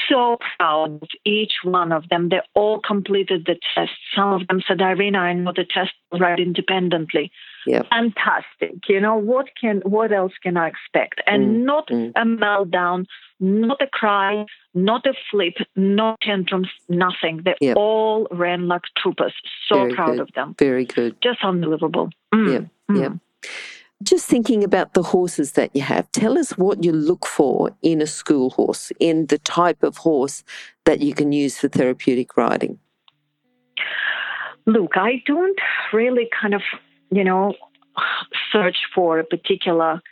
So 0.08 0.38
proud 0.56 1.02
of 1.02 1.08
each 1.26 1.52
one 1.62 1.92
of 1.92 2.08
them. 2.08 2.30
They 2.30 2.40
all 2.54 2.80
completed 2.80 3.44
the 3.46 3.56
test. 3.74 3.92
Some 4.16 4.32
of 4.32 4.46
them 4.48 4.62
said, 4.66 4.80
Irina, 4.80 5.18
I 5.18 5.32
know 5.34 5.52
the 5.54 5.64
test 5.64 5.92
right 6.18 6.38
independently. 6.38 7.30
Yep. 7.66 7.86
Fantastic. 7.90 8.88
You 8.88 9.00
know, 9.00 9.16
what 9.16 9.46
can 9.60 9.80
what 9.84 10.12
else 10.12 10.32
can 10.42 10.56
I 10.56 10.68
expect? 10.68 11.20
And 11.26 11.42
mm. 11.44 11.64
not 11.64 11.88
mm. 11.88 12.12
a 12.14 12.24
meltdown, 12.24 13.06
not 13.40 13.80
a 13.80 13.86
cry, 13.86 14.44
not 14.74 15.06
a 15.06 15.14
flip, 15.30 15.54
no 15.76 16.16
tantrums, 16.22 16.68
nothing. 16.88 17.42
They 17.44 17.54
yep. 17.60 17.76
all 17.76 18.26
ran 18.30 18.68
like 18.68 18.82
troopers. 18.98 19.34
So 19.68 19.76
Very 19.76 19.94
proud 19.94 20.10
good. 20.12 20.20
of 20.20 20.32
them. 20.34 20.54
Very 20.58 20.84
good. 20.84 21.16
Just 21.22 21.38
unbelievable. 21.42 22.10
Mm. 22.34 22.52
Yeah. 22.52 22.94
Mm. 22.94 23.00
Yeah. 23.00 23.50
Just 24.02 24.26
thinking 24.26 24.62
about 24.62 24.92
the 24.92 25.02
horses 25.02 25.52
that 25.52 25.74
you 25.74 25.80
have, 25.80 26.10
tell 26.12 26.38
us 26.38 26.58
what 26.58 26.84
you 26.84 26.92
look 26.92 27.24
for 27.24 27.70
in 27.80 28.02
a 28.02 28.06
school 28.06 28.50
horse, 28.50 28.92
in 29.00 29.26
the 29.26 29.38
type 29.38 29.82
of 29.82 29.96
horse 29.98 30.44
that 30.84 31.00
you 31.00 31.14
can 31.14 31.32
use 31.32 31.58
for 31.58 31.68
therapeutic 31.68 32.36
riding. 32.36 32.78
Look, 34.66 34.92
I 34.96 35.22
don't 35.24 35.58
really 35.92 36.28
kind 36.38 36.54
of, 36.54 36.62
you 37.14 37.24
know, 37.24 37.54
search 38.52 38.78
for 38.94 39.18
a 39.18 39.24
particular 39.24 40.02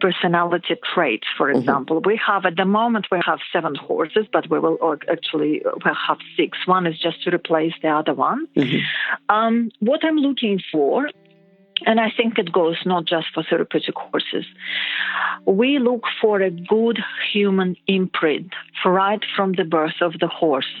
personality 0.00 0.76
traits, 0.94 1.26
for 1.36 1.48
mm-hmm. 1.48 1.60
example. 1.60 1.96
Mm-hmm. 1.96 2.08
We 2.08 2.20
have, 2.26 2.46
at 2.46 2.56
the 2.56 2.64
moment, 2.64 3.06
we 3.10 3.20
have 3.24 3.38
seven 3.52 3.74
horses, 3.74 4.26
but 4.32 4.48
we 4.50 4.58
will 4.58 4.78
actually 5.10 5.62
we'll 5.64 5.94
have 5.94 6.18
six. 6.36 6.58
One 6.66 6.86
is 6.86 6.98
just 6.98 7.22
to 7.24 7.30
replace 7.30 7.74
the 7.82 7.88
other 7.88 8.14
one. 8.14 8.46
Mm-hmm. 8.56 9.34
Um, 9.34 9.70
what 9.80 10.04
I'm 10.04 10.16
looking 10.16 10.60
for 10.72 11.08
and 11.86 11.98
I 11.98 12.10
think 12.14 12.38
it 12.38 12.52
goes 12.52 12.76
not 12.84 13.06
just 13.06 13.28
for 13.32 13.42
therapeutic 13.42 13.94
horses. 13.96 14.44
We 15.46 15.78
look 15.78 16.02
for 16.20 16.40
a 16.40 16.50
good 16.50 16.98
human 17.32 17.76
imprint 17.86 18.52
right 18.84 19.24
from 19.34 19.52
the 19.52 19.64
birth 19.64 20.02
of 20.02 20.18
the 20.20 20.28
horse. 20.28 20.72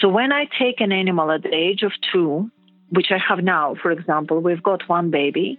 So 0.00 0.08
when 0.08 0.32
I 0.32 0.46
take 0.58 0.80
an 0.80 0.92
animal 0.92 1.30
at 1.30 1.42
the 1.42 1.54
age 1.54 1.82
of 1.82 1.92
two, 2.12 2.50
which 2.92 3.08
I 3.10 3.18
have 3.18 3.42
now, 3.42 3.74
for 3.82 3.90
example, 3.90 4.40
we've 4.40 4.62
got 4.62 4.88
one 4.88 5.10
baby 5.10 5.58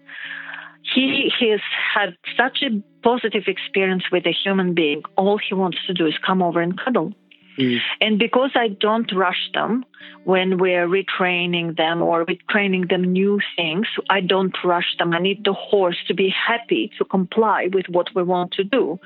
he 0.94 1.32
has 1.50 1.62
had 1.94 2.16
such 2.38 2.62
a 2.62 2.82
positive 3.02 3.44
experience 3.48 4.04
with 4.12 4.26
a 4.26 4.34
human 4.34 4.74
being. 4.74 5.02
All 5.18 5.38
he 5.38 5.56
wants 5.56 5.78
to 5.88 5.94
do 5.94 6.06
is 6.06 6.14
come 6.26 6.42
over 6.42 6.62
and 6.62 6.80
cuddle. 6.80 7.14
Mm. 7.58 7.78
And 8.02 8.20
because 8.20 8.52
I 8.56 8.70
don't 8.70 9.12
rush 9.14 9.52
them 9.54 9.86
when 10.24 10.58
we're 10.58 10.88
retraining 10.88 11.78
them 11.78 12.02
or 12.02 12.26
retraining 12.26 12.90
them 12.90 13.04
new 13.04 13.40
things, 13.56 13.88
I 14.10 14.22
don't 14.22 14.56
rush 14.64 14.96
them. 14.98 15.14
I 15.14 15.20
need 15.20 15.46
the 15.46 15.54
horse 15.54 15.98
to 16.08 16.16
be 16.16 16.30
happy 16.30 16.92
to 16.98 17.06
comply 17.06 17.70
with 17.72 17.86
what 17.90 18.08
we 18.16 18.24
want 18.24 18.54
to 18.54 18.64
do. 18.64 19.00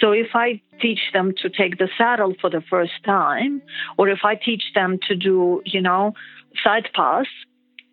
So 0.00 0.10
if 0.10 0.28
I 0.34 0.60
teach 0.80 1.00
them 1.12 1.34
to 1.42 1.48
take 1.48 1.78
the 1.78 1.88
saddle 1.96 2.34
for 2.40 2.50
the 2.50 2.62
first 2.68 3.04
time, 3.04 3.62
or 3.96 4.08
if 4.08 4.20
I 4.24 4.34
teach 4.34 4.64
them 4.74 4.98
to 5.06 5.14
do, 5.14 5.62
you 5.64 5.80
know, 5.80 6.14
side 6.64 6.88
pass, 6.94 7.26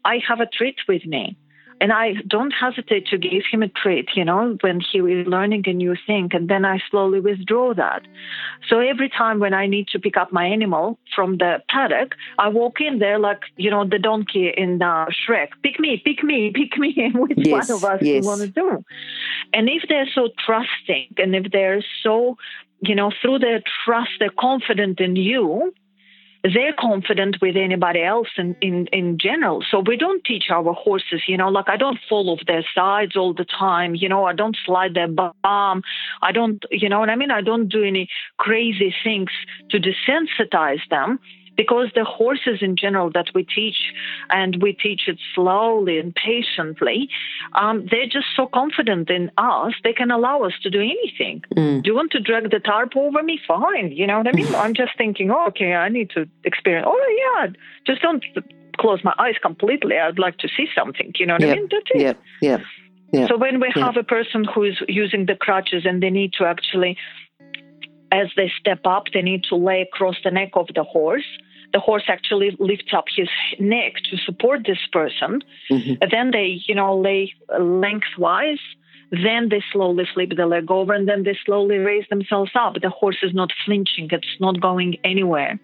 I 0.06 0.20
have 0.28 0.40
a 0.40 0.46
treat 0.46 0.78
with 0.88 1.06
me. 1.06 1.38
And 1.82 1.92
I 1.92 2.14
don't 2.28 2.52
hesitate 2.52 3.08
to 3.08 3.18
give 3.18 3.42
him 3.52 3.64
a 3.64 3.68
treat, 3.68 4.10
you 4.16 4.24
know, 4.24 4.56
when 4.62 4.82
he 4.82 5.00
is 5.00 5.26
learning 5.26 5.64
a 5.66 5.74
new 5.74 5.96
thing. 6.06 6.30
And 6.32 6.48
then 6.48 6.64
I 6.64 6.80
slowly 6.92 7.20
withdraw 7.20 7.74
that. 7.74 8.04
So 8.70 8.78
every 8.78 9.10
time 9.10 9.40
when 9.40 9.56
I 9.56 9.66
need 9.66 9.88
to 9.88 10.00
pick 10.00 10.16
up 10.16 10.32
my 10.32 10.46
animal 10.46 11.00
from 11.16 11.38
the 11.38 11.58
paddock, 11.70 12.14
I 12.38 12.50
walk 12.50 12.82
in 12.82 13.00
there 13.00 13.18
like, 13.18 13.40
you 13.58 13.72
know, 13.72 13.84
the 13.84 13.98
donkey 13.98 14.54
in 14.56 14.80
uh, 14.80 15.08
Shrek. 15.08 15.48
Pick 15.64 15.80
me, 15.80 16.00
pick 16.06 16.24
me, 16.24 16.52
pick 16.56 16.78
me. 16.78 17.10
Which 17.16 17.40
yes, 17.40 17.68
one 17.68 17.78
of 17.78 17.84
us 17.84 18.00
yes. 18.04 18.22
you 18.24 18.30
want 18.30 18.42
to 18.42 18.48
do? 18.48 18.86
And 19.52 19.68
if 19.68 19.82
they're 19.90 20.10
so 20.14 20.30
trusting 20.46 21.16
and 21.18 21.36
if 21.36 21.52
they're 21.52 21.84
so, 22.04 22.38
you 22.82 22.94
know, 22.94 23.12
through 23.24 23.40
their 23.40 23.64
trust, 23.84 24.12
they're 24.20 24.30
confident 24.40 25.00
in 25.00 25.16
you, 25.16 25.74
they're 26.44 26.74
confident 26.78 27.38
with 27.42 27.56
anybody 27.56 28.02
else 28.02 28.30
in, 28.38 28.56
in, 28.62 28.88
in 28.88 29.18
general. 29.20 29.64
So 29.70 29.80
we 29.86 29.96
don't 29.96 30.24
teach 30.24 30.46
our 30.50 30.74
horses, 30.74 31.22
you 31.28 31.38
know, 31.38 31.50
like 31.50 31.70
I 31.70 31.78
don't 31.78 32.00
fall 32.10 32.30
off 32.30 32.40
their 32.48 32.66
sides 32.74 33.16
all 33.16 33.34
the 33.34 33.46
time, 33.46 33.96
you 33.96 34.10
know, 34.10 34.26
I 34.26 34.34
don't 34.34 34.58
slide 34.66 34.94
their 34.94 35.08
bum. 35.08 35.34
I 35.44 36.32
don't, 36.34 36.64
you 36.72 36.90
know 36.90 37.00
what 37.00 37.10
I 37.10 37.16
mean? 37.16 37.32
I 37.32 37.42
don't 37.42 37.70
do 37.70 37.84
any 37.84 38.10
crazy 38.38 38.94
things 39.04 39.30
to 39.70 39.80
desensitize 39.80 40.82
them 40.90 41.20
because 41.58 41.88
the 41.96 42.04
horses 42.04 42.60
in 42.62 42.76
general 42.76 43.12
that 43.12 43.28
we 43.36 43.44
teach, 43.44 43.78
and 44.30 44.62
we 44.62 44.74
teach 44.74 45.02
it 45.08 45.20
slowly 45.36 46.00
and 46.00 46.16
patiently, 46.16 47.10
um, 47.54 47.88
they're 47.92 48.06
just 48.06 48.28
so 48.36 48.48
confident 48.48 49.10
in 49.10 49.32
us, 49.38 49.74
they 49.84 49.94
can 49.94 50.12
allow 50.12 50.44
us 50.44 50.54
to 50.64 50.70
do 50.70 50.80
anything. 50.80 51.44
Mm. 51.56 51.84
Do 51.84 51.90
you 51.90 51.96
want 51.96 52.12
to 52.12 52.20
drag 52.20 52.50
the 52.52 52.60
tarp 52.60 52.96
over 52.96 53.22
me? 53.22 53.40
Fine. 53.48 53.92
You 53.92 54.08
know 54.08 54.18
what 54.20 54.28
I 54.28 54.32
mean? 54.32 54.54
I'm 54.56 54.74
just 54.74 54.98
thinking, 54.98 55.32
oh, 55.32 55.48
okay, 55.48 55.74
I 55.74 55.90
need 55.90 56.10
to 56.12 56.28
experience. 56.44 56.88
Oh, 56.90 57.38
yeah, 57.40 57.48
just 57.86 58.02
don't 58.02 58.24
close 58.78 59.04
my 59.04 59.14
eyes 59.20 59.36
completely. 59.42 59.98
I'd 59.98 60.20
like 60.20 60.38
to 60.40 60.48
see 60.48 60.68
something. 60.76 61.14
You 61.18 61.26
know 61.28 61.34
what 61.34 61.42
yep. 61.42 61.58
I 61.58 61.60
mean? 61.60 61.70
That's 61.70 61.86
it. 61.94 62.02
Yeah, 62.02 62.14
yeah. 62.42 62.64
Yeah. 63.14 63.28
So 63.28 63.38
when 63.38 63.60
we 63.60 63.72
yeah. 63.76 63.86
have 63.86 63.98
a 63.98 64.04
person 64.04 64.46
who 64.46 64.64
is 64.64 64.78
using 64.88 65.26
the 65.26 65.36
crutches 65.36 65.86
and 65.86 66.02
they 66.02 66.10
need 66.10 66.32
to 66.40 66.46
actually 66.46 66.98
as 68.12 68.28
they 68.36 68.52
step 68.60 68.82
up, 68.86 69.06
they 69.14 69.22
need 69.22 69.44
to 69.46 69.56
lay 69.56 69.82
across 69.82 70.16
the 70.24 70.32
neck 70.32 70.52
of 70.54 70.68
the 70.76 70.84
horse. 70.84 71.26
The 71.74 71.80
horse 71.80 72.04
actually 72.08 72.56
lifts 72.60 72.94
up 72.94 73.06
his 73.16 73.30
neck 73.60 73.94
to 74.10 74.18
support 74.18 74.62
this 74.66 74.80
person. 74.92 75.42
Mm-hmm. 75.70 76.04
Then 76.12 76.32
they, 76.32 76.62
you 76.68 76.76
know, 76.76 76.98
lay 76.98 77.34
lengthwise. 77.58 78.60
Then 79.12 79.50
they 79.50 79.64
slowly 79.72 80.06
flip 80.14 80.32
the 80.36 80.46
leg 80.46 80.72
over 80.72 80.94
and 80.94 81.08
then 81.08 81.24
they 81.24 81.38
slowly 81.46 81.78
raise 81.78 82.06
themselves 82.10 82.52
up. 82.56 82.76
The 82.82 82.90
horse 82.90 83.18
is 83.24 83.34
not 83.34 83.52
flinching, 83.66 84.08
it's 84.12 84.40
not 84.40 84.62
going 84.62 84.98
anywhere. 85.04 85.60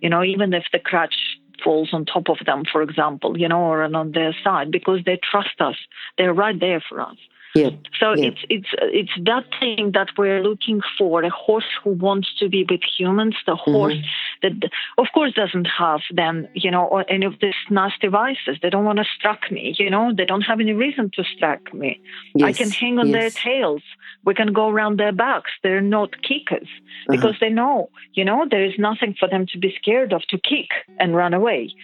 You 0.00 0.10
know, 0.10 0.24
even 0.24 0.52
if 0.52 0.64
the 0.72 0.80
crutch 0.80 1.14
falls 1.62 1.90
on 1.92 2.04
top 2.04 2.28
of 2.28 2.38
them, 2.44 2.64
for 2.70 2.82
example, 2.82 3.38
you 3.38 3.48
know, 3.48 3.60
or 3.60 3.82
on 3.82 4.12
their 4.12 4.34
side, 4.44 4.70
because 4.70 5.00
they 5.04 5.18
trust 5.30 5.60
us. 5.60 5.76
They're 6.16 6.34
right 6.34 6.58
there 6.58 6.82
for 6.88 7.00
us. 7.00 7.16
Yeah. 7.54 7.70
So 7.98 8.12
it's 8.12 8.40
it's 8.50 8.68
it's 8.74 9.12
that 9.24 9.44
thing 9.58 9.92
that 9.94 10.08
we're 10.18 10.42
looking 10.42 10.80
for 10.98 11.22
a 11.22 11.30
horse 11.30 11.70
who 11.82 11.90
wants 11.90 12.28
to 12.40 12.48
be 12.48 12.66
with 12.68 12.80
humans, 12.98 13.36
the 13.46 13.52
mm-hmm. 13.52 13.72
horse 13.72 13.94
mm-hmm. 13.94 14.60
that 14.60 14.70
of 14.98 15.06
course 15.14 15.32
doesn't 15.32 15.66
have 15.66 16.00
then 16.14 16.48
you 16.54 16.70
know 16.70 17.02
any 17.08 17.24
of 17.26 17.34
these 17.40 17.54
nasty 17.70 18.08
vices. 18.08 18.58
They 18.62 18.70
don't 18.70 18.84
want 18.84 18.98
to 18.98 19.04
struck 19.16 19.50
me, 19.50 19.74
you 19.78 19.90
know. 19.90 20.12
They 20.14 20.26
don't 20.26 20.42
have 20.42 20.60
any 20.60 20.72
reason 20.72 21.10
to 21.14 21.24
struck 21.24 21.72
me. 21.72 22.00
Yes. 22.34 22.48
I 22.48 22.52
can 22.52 22.70
hang 22.70 22.98
on 22.98 23.08
yes. 23.08 23.14
their 23.14 23.30
tails. 23.30 23.82
We 24.24 24.34
can 24.34 24.52
go 24.52 24.68
around 24.68 24.98
their 24.98 25.12
backs. 25.12 25.50
They're 25.62 25.80
not 25.80 26.22
kickers 26.22 26.68
uh-huh. 26.68 27.16
because 27.16 27.36
they 27.40 27.48
know, 27.48 27.90
you 28.12 28.24
know, 28.24 28.46
there 28.50 28.64
is 28.64 28.74
nothing 28.78 29.14
for 29.18 29.28
them 29.28 29.46
to 29.52 29.58
be 29.58 29.74
scared 29.80 30.12
of 30.12 30.22
to 30.28 30.38
kick 30.38 30.68
and 30.98 31.16
run 31.16 31.34
away 31.34 31.74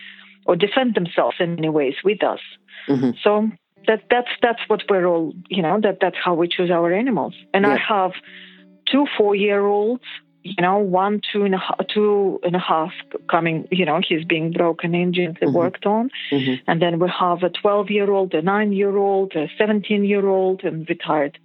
or 0.47 0.57
defend 0.57 0.95
themselves 0.95 1.37
in 1.41 1.55
many 1.55 1.71
ways 1.71 1.95
with 2.05 2.23
us. 2.23 2.41
Mm-hmm. 2.89 3.11
So 3.23 3.51
that 3.87 4.03
that's 4.11 4.31
that's 4.43 4.61
what 4.69 4.83
we're 4.89 5.07
all 5.07 5.33
you 5.49 5.63
know 5.63 5.81
that 5.81 5.99
that's 6.01 6.17
how 6.23 6.35
we 6.35 6.49
choose 6.49 6.71
our 6.71 6.93
animals 6.93 7.35
and 7.53 7.65
yeah. 7.65 7.73
i 7.73 7.77
have 7.77 8.13
two 8.91 9.07
four 9.17 9.35
year 9.35 9.65
olds 9.65 10.05
you 10.45 10.61
know 10.61 10.79
one 10.79 11.21
two 11.33 11.43
and 11.45 11.55
a 11.55 11.59
half 11.59 11.79
two 11.89 12.39
and 12.43 12.55
a 12.55 12.59
half 12.59 12.93
coming 13.29 13.67
you 13.71 13.85
know 13.85 14.01
he's 14.07 14.25
being 14.25 14.53
broken 14.53 14.95
in 14.95 15.13
gently 15.13 15.47
mm-hmm. 15.47 15.57
worked 15.57 15.87
on 15.87 16.11
mm-hmm. 16.31 16.55
and 16.71 16.81
then 16.83 16.99
we 16.99 17.09
have 17.09 17.43
a 17.43 17.49
12 17.49 17.91
year 17.91 18.11
old 18.11 18.35
a 18.35 18.43
9 18.43 18.73
year 18.73 18.97
old 18.97 19.35
a 19.35 19.49
17 19.57 20.05
year 20.05 20.29
old 20.29 20.63
and 20.63 20.89
retired 20.89 21.39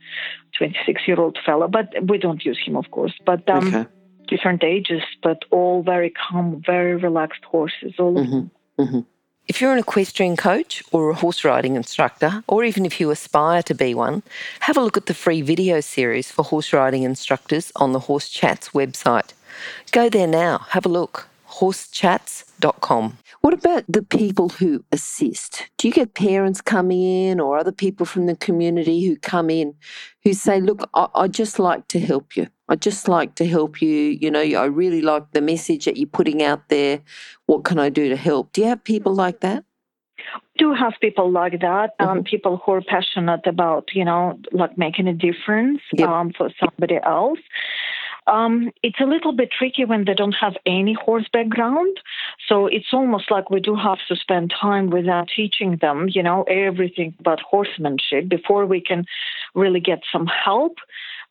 26 0.58 1.08
year 1.08 1.20
old 1.20 1.38
fellow 1.46 1.68
but 1.68 1.88
we 2.08 2.18
don't 2.18 2.44
use 2.44 2.60
him 2.64 2.76
of 2.76 2.92
course 2.92 3.14
but 3.26 3.50
um 3.50 3.68
okay. 3.68 3.90
different 4.28 4.64
ages 4.64 5.02
but 5.24 5.44
all 5.50 5.82
very 5.82 6.12
calm 6.12 6.62
very 6.66 6.96
relaxed 6.96 7.44
horses 7.46 7.94
all 7.98 8.20
of 8.20 8.28
mm-hmm. 8.28 9.00
If 9.50 9.62
you're 9.62 9.74
an 9.74 9.80
equestrian 9.80 10.38
coach 10.38 10.84
or 10.92 11.10
a 11.10 11.16
horse 11.16 11.44
riding 11.44 11.76
instructor, 11.76 12.44
or 12.48 12.64
even 12.64 12.86
if 12.86 13.00
you 13.00 13.10
aspire 13.10 13.64
to 13.64 13.74
be 13.74 13.96
one, 13.96 14.22
have 14.60 14.78
a 14.78 14.82
look 14.82 14.96
at 14.96 15.08
the 15.08 15.16
free 15.16 15.42
video 15.42 15.82
series 15.82 16.32
for 16.32 16.44
horse 16.46 16.72
riding 16.72 17.02
instructors 17.02 17.72
on 17.76 17.92
the 17.92 18.02
Horse 18.02 18.30
Chats 18.30 18.70
website. 18.70 19.34
Go 19.92 20.08
there 20.08 20.28
now, 20.28 20.60
have 20.70 20.86
a 20.86 20.90
look. 20.90 21.28
horsechats.com. 21.50 23.18
What 23.50 23.66
about 23.66 23.86
the 23.90 24.04
people 24.04 24.50
who 24.50 24.86
assist? 24.92 25.72
Do 25.80 25.88
you 25.88 25.94
get 25.96 26.14
parents 26.14 26.62
coming 26.62 27.02
in 27.02 27.40
or 27.40 27.58
other 27.58 27.72
people 27.72 28.06
from 28.06 28.28
the 28.28 28.36
community 28.36 29.08
who 29.08 29.16
come 29.16 29.50
in 29.50 29.74
who 30.24 30.34
say, 30.34 30.62
Look, 30.62 30.88
I, 30.94 31.08
I 31.16 31.28
just 31.28 31.58
like 31.58 31.88
to 31.88 32.00
help 32.00 32.38
you? 32.38 32.46
I'd 32.68 32.80
just 32.80 33.08
like 33.08 33.34
to 33.38 33.48
help 33.48 33.82
you. 33.82 33.90
You 33.90 34.30
know, 34.30 34.42
I 34.42 34.66
really 34.66 35.02
like 35.02 35.32
the 35.32 35.42
message 35.42 35.86
that 35.86 35.98
you're 35.98 36.06
putting 36.06 36.44
out 36.44 36.70
there. 36.70 37.02
What 37.48 37.64
can 37.64 37.80
I 37.80 37.90
do 37.90 38.08
to 38.10 38.16
help? 38.16 38.52
Do 38.52 38.62
you 38.62 38.68
have 38.68 38.84
people 38.84 39.16
like 39.16 39.40
that? 39.40 39.66
do 40.60 40.74
have 40.74 40.94
people 41.02 41.32
like 41.32 41.62
that, 41.62 41.96
um, 42.00 42.08
mm-hmm. 42.08 42.24
people 42.24 42.62
who 42.64 42.74
are 42.74 42.82
passionate 42.82 43.48
about, 43.48 43.88
you 43.94 44.04
know, 44.04 44.38
like 44.52 44.78
making 44.78 45.08
a 45.08 45.14
difference 45.14 45.80
yep. 45.94 46.10
um, 46.10 46.34
for 46.38 46.52
somebody 46.60 47.00
else. 47.04 47.40
Um, 48.30 48.72
it's 48.84 49.00
a 49.02 49.06
little 49.06 49.34
bit 49.34 49.50
tricky 49.58 49.86
when 49.86 50.06
they 50.06 50.14
don't 50.14 50.36
have 50.46 50.56
any 50.66 50.94
horse 50.94 51.28
background. 51.34 51.98
So 52.48 52.68
it's 52.68 52.94
almost 52.94 53.32
like 53.32 53.50
we 53.50 53.60
do 53.60 53.76
have 53.76 53.98
to 54.08 54.16
spend 54.16 54.54
time 54.62 54.90
without 54.92 55.28
teaching 55.36 55.78
them, 55.82 56.08
you 56.16 56.22
know, 56.22 56.44
everything 56.44 57.16
about 57.20 57.42
horsemanship 57.42 58.30
before 58.30 58.66
we 58.68 58.82
can 58.82 59.06
really 59.56 59.80
get 59.80 60.02
some 60.12 60.28
help. 60.28 60.78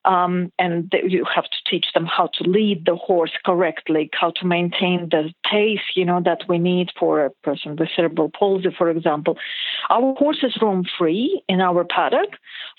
um, 0.05 0.53
and 0.59 0.93
you 1.05 1.25
have 1.35 1.45
to 1.45 1.58
teach 1.69 1.87
them 1.95 2.07
how 2.07 2.29
to 2.35 2.45
lead 2.45 2.85
the 2.87 2.97
horse 2.97 3.33
correctly, 3.45 4.11
how 4.13 4.31
to 4.37 4.47
maintain 4.47 5.09
the 5.11 5.33
pace, 5.51 5.87
you 5.95 6.05
know, 6.05 6.21
that 6.25 6.43
we 6.49 6.59
need 6.59 6.91
for 6.99 7.25
a 7.25 7.31
person 7.43 7.77
with 7.77 7.89
cerebral 7.95 8.31
palsy, 8.31 8.69
for 8.77 8.91
example. 8.91 9.37
Our 9.91 10.15
horses 10.15 10.57
roam 10.61 10.85
free 10.99 11.43
in 11.49 11.61
our 11.61 11.85
paddock, 11.85 12.31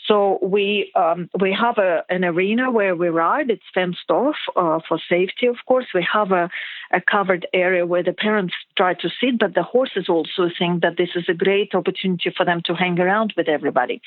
so 0.08 0.40
we 0.42 0.92
um, 0.96 1.30
we 1.40 1.54
have 1.54 1.78
a, 1.78 2.04
an 2.10 2.24
arena 2.24 2.72
where 2.72 2.96
we 2.96 3.10
ride. 3.10 3.50
It's 3.50 3.64
fenced 3.74 4.10
off 4.10 4.36
uh, 4.56 4.80
for 4.88 5.00
safety, 5.10 5.48
of 5.48 5.58
course. 5.68 5.86
We 5.94 6.06
have 6.12 6.32
a, 6.32 6.50
a 6.92 7.02
covered 7.02 7.48
area 7.54 7.86
where 7.86 8.04
the 8.04 8.14
parents 8.14 8.54
try 8.76 8.94
to 8.96 9.10
sit, 9.22 9.40
but 9.40 9.54
the 9.56 9.64
horses 9.64 10.08
also 10.10 10.50
think 10.58 10.82
that 10.82 10.98
this 10.98 11.10
is 11.16 11.26
a 11.28 11.34
great 11.34 11.76
opportunity 11.76 12.32
for 12.36 12.46
them 12.46 12.62
to 12.66 12.74
hang 12.74 13.00
around 13.00 13.34
with 13.38 13.48
everybody. 13.48 14.02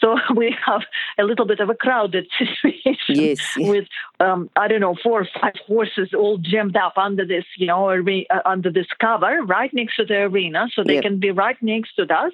So 0.00 0.16
we 0.36 0.56
have 0.64 0.82
a 1.18 1.24
little 1.24 1.46
bit 1.46 1.60
of 1.60 1.70
a 1.70 1.74
crowded 1.74 2.26
situation 2.38 3.14
yes. 3.14 3.56
with 3.56 3.86
um, 4.20 4.50
I 4.56 4.68
don't 4.68 4.80
know 4.80 4.96
four 5.02 5.22
or 5.22 5.28
five 5.40 5.54
horses 5.66 6.10
all 6.14 6.38
jammed 6.38 6.76
up 6.76 6.96
under 6.96 7.26
this 7.26 7.44
you 7.56 7.66
know 7.66 7.88
uh, 7.88 8.40
under 8.44 8.70
this 8.70 8.86
cover 9.00 9.42
right 9.42 9.72
next 9.74 9.96
to 9.96 10.04
the 10.04 10.22
arena, 10.22 10.68
so 10.74 10.82
they 10.82 10.94
yep. 10.94 11.02
can 11.02 11.18
be 11.18 11.30
right 11.30 11.60
next 11.62 11.94
to 11.96 12.02
us, 12.02 12.32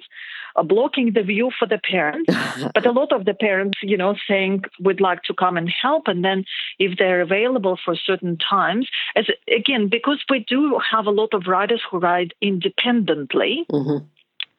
uh, 0.55 0.63
blocking 0.63 1.13
the 1.13 1.23
view 1.23 1.51
for 1.57 1.67
the 1.67 1.79
parents. 1.79 2.33
but 2.73 2.85
a 2.85 2.91
lot 2.91 3.11
of 3.11 3.25
the 3.25 3.33
parents, 3.33 3.79
you 3.81 3.97
know, 3.97 4.15
saying 4.27 4.63
we'd 4.79 5.01
like 5.01 5.23
to 5.23 5.33
come 5.33 5.57
and 5.57 5.69
help, 5.69 6.07
and 6.07 6.23
then 6.23 6.45
if 6.79 6.97
they're 6.97 7.21
available 7.21 7.77
for 7.83 7.95
certain 7.95 8.37
times, 8.37 8.87
as 9.15 9.25
again 9.53 9.89
because 9.89 10.23
we 10.29 10.39
do 10.39 10.79
have 10.91 11.05
a 11.05 11.11
lot 11.11 11.33
of 11.33 11.47
riders 11.47 11.81
who 11.89 11.99
ride 11.99 12.33
independently. 12.41 13.65
Mm-hmm. 13.71 14.05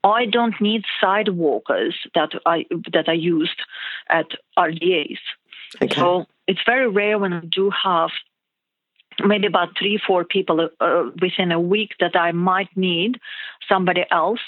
I 0.04 0.26
don't 0.26 0.60
need 0.60 0.84
sidewalkers 1.00 1.96
that 2.14 2.32
I 2.44 2.66
that 2.92 3.08
I 3.08 3.14
used 3.14 3.62
at 4.10 4.26
RDAs. 4.58 5.18
Okay. 5.82 5.94
So 5.94 6.26
it's 6.46 6.60
very 6.66 6.88
rare 6.88 7.18
when 7.18 7.32
I 7.32 7.40
do 7.40 7.70
have 7.70 8.10
maybe 9.24 9.46
about 9.46 9.78
three, 9.78 10.00
four 10.04 10.24
people 10.24 10.68
uh, 10.80 11.04
within 11.20 11.52
a 11.52 11.60
week 11.60 11.92
that 12.00 12.16
I 12.16 12.32
might 12.32 12.68
need 12.76 13.18
somebody 13.68 14.04
else 14.10 14.40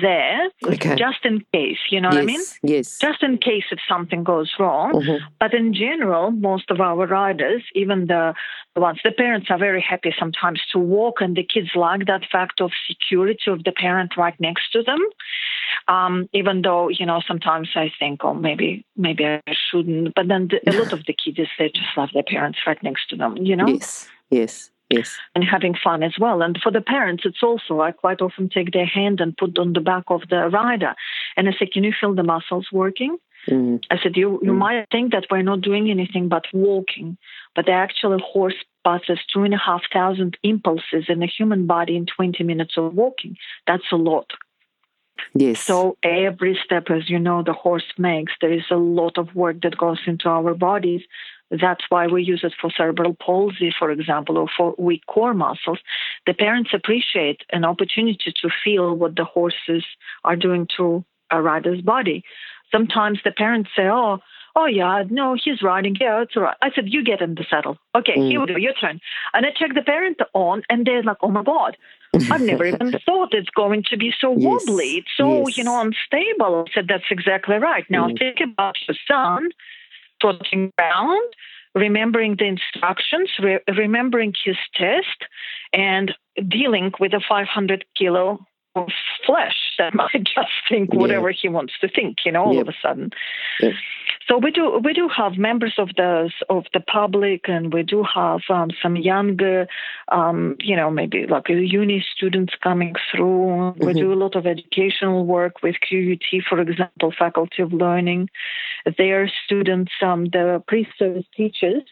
there 0.00 0.48
okay. 0.64 0.94
just 0.96 1.24
in 1.24 1.44
case, 1.52 1.78
you 1.90 2.00
know 2.00 2.08
yes, 2.08 2.14
what 2.14 2.22
I 2.22 2.26
mean? 2.26 2.40
Yes. 2.62 2.98
Just 2.98 3.22
in 3.22 3.38
case 3.38 3.64
if 3.70 3.78
something 3.88 4.24
goes 4.24 4.52
wrong. 4.58 4.92
Mm-hmm. 4.92 5.24
But 5.38 5.54
in 5.54 5.74
general, 5.74 6.30
most 6.30 6.70
of 6.70 6.80
our 6.80 7.06
riders, 7.06 7.62
even 7.74 8.06
the, 8.06 8.34
the 8.74 8.80
ones, 8.80 9.00
the 9.04 9.12
parents 9.12 9.48
are 9.50 9.58
very 9.58 9.82
happy 9.82 10.14
sometimes 10.18 10.60
to 10.72 10.78
walk, 10.78 11.20
and 11.20 11.36
the 11.36 11.42
kids 11.42 11.70
like 11.74 12.06
that 12.06 12.22
fact 12.30 12.60
of 12.60 12.70
security 12.88 13.50
of 13.50 13.64
the 13.64 13.72
parent 13.72 14.16
right 14.16 14.38
next 14.40 14.72
to 14.72 14.82
them. 14.82 15.00
Um, 15.88 16.28
even 16.32 16.62
though, 16.62 16.88
you 16.88 17.06
know, 17.06 17.20
sometimes 17.26 17.70
I 17.74 17.90
think, 17.98 18.24
oh, 18.24 18.34
maybe, 18.34 18.84
maybe 18.96 19.26
I 19.26 19.40
shouldn't. 19.70 20.14
But 20.14 20.28
then 20.28 20.48
the, 20.48 20.70
a 20.70 20.78
lot 20.78 20.92
of 20.92 21.04
the 21.06 21.14
kids, 21.14 21.48
they 21.58 21.68
just 21.68 21.96
love 21.96 22.10
their 22.14 22.22
parents 22.22 22.60
right 22.66 22.80
next 22.82 23.08
to 23.10 23.16
them, 23.16 23.36
you 23.36 23.56
know? 23.56 23.66
Yes, 23.66 24.08
yes. 24.30 24.70
Yes. 24.92 25.18
And 25.34 25.44
having 25.44 25.74
fun 25.74 26.02
as 26.02 26.14
well. 26.18 26.42
And 26.42 26.58
for 26.62 26.70
the 26.70 26.80
parents, 26.80 27.24
it's 27.24 27.42
also, 27.42 27.80
I 27.80 27.92
quite 27.92 28.20
often 28.20 28.48
take 28.48 28.72
their 28.72 28.86
hand 28.86 29.20
and 29.20 29.36
put 29.36 29.58
on 29.58 29.72
the 29.72 29.80
back 29.80 30.04
of 30.08 30.22
the 30.28 30.48
rider. 30.48 30.94
And 31.36 31.48
I 31.48 31.52
say, 31.52 31.66
Can 31.66 31.84
you 31.84 31.92
feel 31.98 32.14
the 32.14 32.22
muscles 32.22 32.68
working? 32.72 33.16
Mm. 33.48 33.82
I 33.90 33.98
said, 34.02 34.16
You, 34.16 34.38
you 34.42 34.52
mm. 34.52 34.58
might 34.58 34.86
think 34.90 35.12
that 35.12 35.26
we're 35.30 35.42
not 35.42 35.62
doing 35.62 35.90
anything 35.90 36.28
but 36.28 36.44
walking, 36.52 37.16
but 37.54 37.66
the 37.66 37.72
actual 37.72 38.18
horse 38.18 38.54
passes 38.84 39.18
two 39.32 39.44
and 39.44 39.54
a 39.54 39.58
half 39.58 39.82
thousand 39.92 40.36
impulses 40.42 41.04
in 41.08 41.20
the 41.20 41.26
human 41.26 41.66
body 41.66 41.96
in 41.96 42.06
20 42.06 42.42
minutes 42.44 42.74
of 42.76 42.94
walking. 42.94 43.36
That's 43.66 43.90
a 43.92 43.96
lot. 43.96 44.32
Yes. 45.34 45.60
So 45.60 45.96
every 46.02 46.58
step, 46.64 46.90
as 46.90 47.08
you 47.08 47.18
know, 47.18 47.42
the 47.42 47.52
horse 47.52 47.90
makes, 47.96 48.32
there 48.40 48.52
is 48.52 48.64
a 48.70 48.76
lot 48.76 49.18
of 49.18 49.34
work 49.34 49.62
that 49.62 49.78
goes 49.78 50.00
into 50.06 50.28
our 50.28 50.54
bodies 50.54 51.02
that's 51.60 51.84
why 51.88 52.06
we 52.06 52.22
use 52.22 52.40
it 52.44 52.54
for 52.60 52.70
cerebral 52.70 53.14
palsy, 53.14 53.72
for 53.78 53.90
example, 53.90 54.38
or 54.38 54.48
for 54.56 54.74
weak 54.78 55.04
core 55.06 55.34
muscles. 55.34 55.78
The 56.26 56.34
parents 56.34 56.70
appreciate 56.72 57.42
an 57.50 57.64
opportunity 57.64 58.32
to 58.42 58.48
feel 58.64 58.94
what 58.94 59.16
the 59.16 59.24
horses 59.24 59.84
are 60.24 60.36
doing 60.36 60.66
to 60.78 61.04
a 61.30 61.42
rider's 61.42 61.82
body. 61.82 62.22
Sometimes 62.70 63.18
the 63.24 63.32
parents 63.32 63.70
say, 63.76 63.82
Oh, 63.84 64.18
oh 64.56 64.66
yeah, 64.66 65.02
no, 65.10 65.36
he's 65.42 65.62
riding. 65.62 65.96
Yeah, 66.00 66.22
it's 66.22 66.36
all 66.36 66.44
right. 66.44 66.56
I 66.62 66.70
said, 66.74 66.84
you 66.88 67.04
get 67.04 67.20
in 67.20 67.34
the 67.34 67.44
saddle. 67.48 67.78
Okay, 67.94 68.16
mm. 68.16 68.28
here 68.28 68.40
we 68.40 68.46
go, 68.46 68.56
your 68.56 68.74
turn. 68.74 69.00
And 69.34 69.46
I 69.46 69.50
check 69.50 69.74
the 69.74 69.82
parent 69.82 70.18
on, 70.34 70.62
and 70.68 70.86
they're 70.86 71.02
like, 71.02 71.18
oh 71.22 71.30
my 71.30 71.42
God, 71.42 71.76
I've 72.30 72.40
never 72.40 72.64
even 72.64 72.92
thought 73.06 73.34
it's 73.34 73.50
going 73.50 73.84
to 73.90 73.96
be 73.96 74.12
so 74.18 74.36
yes. 74.36 74.44
wobbly. 74.44 74.98
It's 74.98 75.10
so, 75.16 75.46
yes. 75.48 75.58
you 75.58 75.64
know, 75.64 75.80
unstable. 75.80 76.64
I 76.66 76.74
said, 76.74 76.86
that's 76.88 77.10
exactly 77.10 77.56
right. 77.56 77.84
Now 77.90 78.08
mm. 78.08 78.18
think 78.18 78.38
about 78.40 78.76
your 78.86 78.96
son 79.06 79.50
trotting 80.22 80.72
around, 80.78 81.32
remembering 81.74 82.36
the 82.38 82.46
instructions, 82.46 83.30
re- 83.42 83.60
remembering 83.76 84.32
his 84.44 84.56
test, 84.74 85.26
and 85.72 86.14
dealing 86.48 86.92
with 86.98 87.12
a 87.12 87.20
500 87.28 87.84
kilo 87.96 88.38
flesh 89.26 89.56
that 89.78 89.94
might 89.94 90.10
just 90.24 90.52
think 90.68 90.92
whatever 90.92 91.30
yeah. 91.30 91.36
he 91.40 91.48
wants 91.48 91.74
to 91.80 91.88
think, 91.88 92.18
you 92.24 92.32
know, 92.32 92.44
all 92.44 92.54
yep. 92.54 92.62
of 92.62 92.68
a 92.68 92.76
sudden. 92.82 93.10
Yep. 93.60 93.72
So 94.28 94.38
we 94.38 94.50
do 94.52 94.80
we 94.82 94.92
do 94.92 95.08
have 95.08 95.36
members 95.36 95.74
of 95.78 95.88
the 95.96 96.30
of 96.48 96.64
the 96.72 96.80
public, 96.80 97.48
and 97.48 97.72
we 97.72 97.82
do 97.82 98.04
have 98.14 98.40
um, 98.48 98.70
some 98.80 98.96
younger, 98.96 99.66
um, 100.12 100.56
you 100.60 100.76
know, 100.76 100.90
maybe 100.90 101.26
like 101.26 101.48
uni 101.48 102.04
students 102.14 102.54
coming 102.62 102.94
through. 103.10 103.74
Mm-hmm. 103.74 103.84
We 103.84 103.94
do 103.94 104.12
a 104.12 104.14
lot 104.14 104.36
of 104.36 104.46
educational 104.46 105.26
work 105.26 105.62
with 105.62 105.76
QUT, 105.80 106.42
for 106.48 106.60
example, 106.60 107.12
Faculty 107.18 107.62
of 107.62 107.72
Learning. 107.72 108.28
Their 108.96 109.30
students, 109.44 109.92
um, 110.02 110.26
the 110.26 110.62
pre-service 110.66 111.26
teachers, 111.36 111.82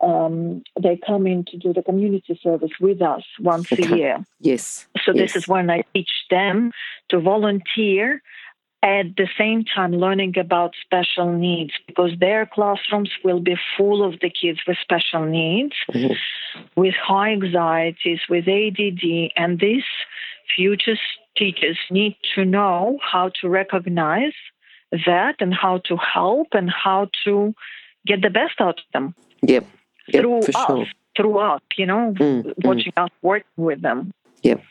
um, 0.00 0.62
they 0.80 0.98
come 1.06 1.26
in 1.26 1.44
to 1.46 1.56
do 1.58 1.72
the 1.72 1.82
community 1.82 2.38
service 2.42 2.70
with 2.80 3.02
us 3.02 3.22
once 3.38 3.70
okay. 3.72 3.84
a 3.84 3.96
year. 3.96 4.26
Yes. 4.40 4.86
So 5.04 5.12
yes. 5.12 5.34
this 5.34 5.42
is 5.42 5.48
when 5.48 5.70
I 5.70 5.82
teach 5.94 6.10
them 6.30 6.72
to 7.10 7.20
volunteer 7.20 8.22
at 8.82 9.14
the 9.16 9.28
same 9.36 9.62
time 9.64 9.92
learning 9.92 10.38
about 10.38 10.72
special 10.82 11.30
needs 11.32 11.72
because 11.86 12.12
their 12.18 12.46
classrooms 12.46 13.10
will 13.22 13.40
be 13.40 13.56
full 13.76 14.02
of 14.02 14.20
the 14.20 14.30
kids 14.30 14.60
with 14.66 14.78
special 14.80 15.26
needs, 15.26 15.74
mm-hmm. 15.92 16.14
with 16.76 16.94
high 16.94 17.32
anxieties, 17.32 18.20
with 18.28 18.48
ADD, 18.48 19.32
and 19.36 19.60
these 19.60 19.84
future 20.56 20.96
teachers 21.36 21.78
need 21.90 22.16
to 22.34 22.44
know 22.44 22.98
how 23.02 23.30
to 23.40 23.48
recognize 23.48 24.32
that 25.06 25.36
and 25.40 25.54
how 25.54 25.78
to 25.78 25.96
help 25.96 26.48
and 26.52 26.70
how 26.70 27.08
to 27.24 27.54
get 28.06 28.22
the 28.22 28.30
best 28.30 28.60
out 28.60 28.78
of 28.78 28.84
them. 28.92 29.14
Yep. 29.42 29.66
Yep 30.12 30.22
through 30.22 30.38
us, 30.38 30.66
sure. 30.66 30.86
through 31.16 31.38
us, 31.38 31.60
you 31.76 31.86
know, 31.86 32.14
mm, 32.18 32.52
watching 32.64 32.92
mm. 32.92 33.04
us 33.04 33.10
work 33.22 33.44
with 33.56 33.82
them. 33.82 34.12
Yep. 34.42 34.62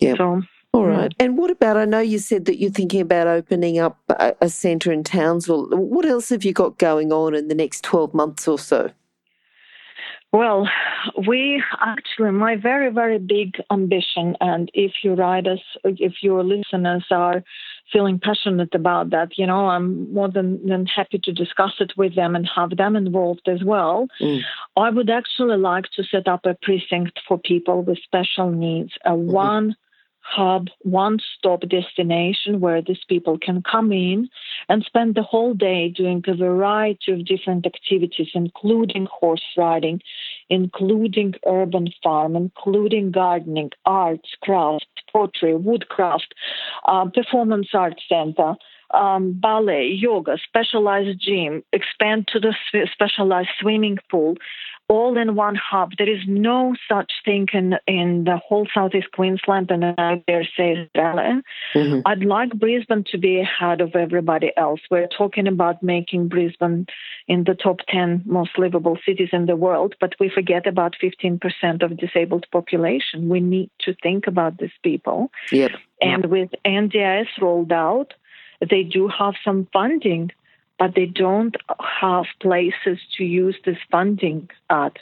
Yep. 0.00 0.16
So 0.16 0.42
all 0.74 0.86
right. 0.86 1.12
And 1.20 1.36
what 1.36 1.50
about? 1.50 1.76
I 1.76 1.84
know 1.84 2.00
you 2.00 2.18
said 2.18 2.46
that 2.46 2.58
you're 2.58 2.70
thinking 2.70 3.02
about 3.02 3.26
opening 3.26 3.78
up 3.78 3.98
a, 4.08 4.34
a 4.40 4.48
centre 4.48 4.90
in 4.90 5.04
Townsville. 5.04 5.68
What 5.68 6.06
else 6.06 6.30
have 6.30 6.44
you 6.44 6.54
got 6.54 6.78
going 6.78 7.12
on 7.12 7.34
in 7.34 7.48
the 7.48 7.54
next 7.54 7.84
12 7.84 8.14
months 8.14 8.48
or 8.48 8.58
so? 8.58 8.90
Well, 10.32 10.66
we 11.28 11.62
actually, 11.78 12.30
my 12.30 12.56
very, 12.56 12.90
very 12.90 13.18
big 13.18 13.56
ambition, 13.70 14.34
and 14.40 14.70
if 14.72 14.92
you 15.04 15.12
write 15.12 15.46
us, 15.46 15.60
if 15.84 16.22
your 16.22 16.42
listeners 16.42 17.04
are 17.10 17.44
feeling 17.92 18.18
passionate 18.18 18.74
about 18.74 19.10
that, 19.10 19.36
you 19.36 19.46
know, 19.46 19.68
I'm 19.68 20.12
more 20.12 20.28
than, 20.28 20.66
than 20.66 20.86
happy 20.86 21.20
to 21.24 21.32
discuss 21.32 21.72
it 21.80 21.92
with 21.96 22.14
them 22.14 22.34
and 22.34 22.48
have 22.54 22.76
them 22.76 22.96
involved 22.96 23.48
as 23.48 23.62
well. 23.62 24.08
Mm. 24.20 24.40
I 24.76 24.90
would 24.90 25.10
actually 25.10 25.58
like 25.58 25.86
to 25.96 26.04
set 26.04 26.26
up 26.26 26.46
a 26.46 26.56
precinct 26.62 27.20
for 27.28 27.38
people 27.38 27.82
with 27.82 27.98
special 28.02 28.50
needs, 28.50 28.92
a 29.04 29.10
mm-hmm. 29.10 29.30
one 29.30 29.76
hub, 30.22 30.68
one 30.80 31.18
stop 31.36 31.62
destination 31.68 32.60
where 32.60 32.80
these 32.80 33.04
people 33.08 33.38
can 33.38 33.62
come 33.62 33.92
in 33.92 34.28
and 34.68 34.84
spend 34.84 35.14
the 35.14 35.22
whole 35.22 35.52
day 35.52 35.88
doing 35.88 36.22
a 36.26 36.34
variety 36.34 37.12
of 37.12 37.24
different 37.24 37.66
activities, 37.66 38.28
including 38.34 39.06
horse 39.06 39.42
riding, 39.56 40.00
including 40.48 41.34
urban 41.46 41.88
farm, 42.02 42.36
including 42.36 43.10
gardening, 43.10 43.70
arts, 43.84 44.30
crafts, 44.42 44.86
pottery, 45.12 45.54
woodcraft, 45.54 46.34
uh, 46.86 47.06
performance 47.06 47.68
arts 47.74 48.02
center. 48.08 48.54
Um, 48.92 49.32
ballet, 49.32 49.88
yoga, 49.88 50.36
specialized 50.44 51.18
gym, 51.18 51.62
expand 51.72 52.28
to 52.28 52.40
the 52.40 52.54
specialized 52.92 53.48
swimming 53.58 53.98
pool, 54.10 54.36
all 54.92 55.16
in 55.16 55.34
one 55.34 55.54
hub. 55.54 55.92
There 55.96 56.08
is 56.08 56.22
no 56.26 56.74
such 56.86 57.12
thing 57.24 57.46
in, 57.54 57.76
in 57.86 58.24
the 58.24 58.36
whole 58.36 58.66
Southeast 58.74 59.10
Queensland 59.12 59.70
and 59.70 59.84
I 59.84 60.22
dare 60.26 60.46
say 60.56 60.76
Australia. 60.76 61.42
Mm-hmm. 61.74 62.00
I'd 62.04 62.24
like 62.24 62.52
Brisbane 62.52 63.04
to 63.10 63.18
be 63.18 63.40
ahead 63.40 63.80
of 63.80 63.96
everybody 63.96 64.52
else. 64.56 64.80
We're 64.90 65.06
talking 65.06 65.46
about 65.46 65.82
making 65.82 66.28
Brisbane 66.28 66.86
in 67.26 67.44
the 67.44 67.54
top 67.54 67.78
10 67.88 68.24
most 68.26 68.58
livable 68.58 68.98
cities 69.06 69.30
in 69.32 69.46
the 69.46 69.56
world, 69.56 69.94
but 69.98 70.14
we 70.20 70.28
forget 70.28 70.66
about 70.66 70.94
15% 71.02 71.82
of 71.82 71.96
disabled 71.96 72.46
population. 72.52 73.30
We 73.30 73.40
need 73.40 73.70
to 73.80 73.94
think 74.02 74.26
about 74.26 74.58
these 74.58 74.76
people. 74.82 75.30
Yep. 75.52 75.70
And 76.02 76.26
with 76.26 76.50
NDIS 76.66 77.28
rolled 77.40 77.72
out, 77.72 78.12
they 78.70 78.82
do 78.82 79.08
have 79.08 79.34
some 79.44 79.66
funding 79.72 80.30
but 80.82 80.96
they 80.96 81.06
don't 81.06 81.56
have 82.00 82.24
places 82.40 82.98
to 83.16 83.22
use 83.22 83.56
this 83.64 83.76
funding 83.88 84.50
at. 84.68 84.94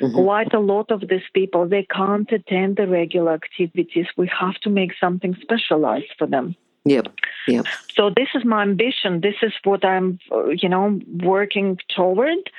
Mm-hmm. 0.00 0.14
Quite 0.14 0.52
a 0.52 0.58
lot 0.58 0.90
of 0.90 1.00
these 1.08 1.28
people, 1.32 1.68
they 1.68 1.84
can't 1.84 2.30
attend 2.32 2.76
the 2.76 2.88
regular 2.88 3.34
activities. 3.34 4.06
We 4.16 4.28
have 4.36 4.56
to 4.64 4.70
make 4.70 4.92
something 5.00 5.36
specialized 5.40 6.12
for 6.18 6.26
them. 6.26 6.56
Yep. 6.84 7.06
Yep. 7.46 7.66
So 7.94 8.10
this 8.10 8.28
is 8.34 8.44
my 8.44 8.62
ambition. 8.62 9.20
This 9.20 9.36
is 9.42 9.52
what 9.62 9.84
I'm, 9.84 10.18
you 10.56 10.68
know, 10.68 11.00
working 11.22 11.78
toward. 11.94 12.50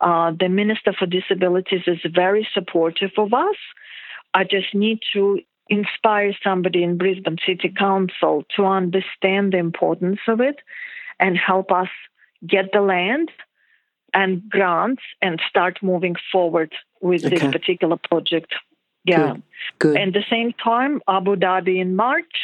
Uh, 0.00 0.30
the 0.38 0.48
Minister 0.48 0.92
for 0.96 1.06
Disabilities 1.06 1.82
is 1.88 1.98
very 2.14 2.46
supportive 2.54 3.10
of 3.18 3.34
us. 3.34 3.56
I 4.34 4.44
just 4.44 4.72
need 4.72 5.00
to 5.14 5.40
inspire 5.70 6.34
somebody 6.42 6.82
in 6.82 6.98
Brisbane 6.98 7.38
City 7.46 7.68
Council 7.68 8.44
to 8.56 8.66
understand 8.66 9.52
the 9.52 9.58
importance 9.58 10.20
of 10.28 10.40
it 10.40 10.56
and 11.18 11.38
help 11.38 11.70
us 11.70 11.88
get 12.46 12.72
the 12.72 12.80
land 12.80 13.30
and 14.12 14.42
grants 14.50 15.02
and 15.22 15.40
start 15.48 15.78
moving 15.82 16.16
forward 16.32 16.74
with 17.00 17.24
okay. 17.24 17.36
this 17.36 17.52
particular 17.52 17.96
project. 17.96 18.52
Yeah. 19.04 19.34
Good. 19.34 19.42
Good. 19.78 19.96
And 19.96 20.12
the 20.12 20.24
same 20.28 20.52
time, 20.52 21.00
Abu 21.08 21.36
Dhabi 21.36 21.80
in 21.80 21.96
March 21.96 22.34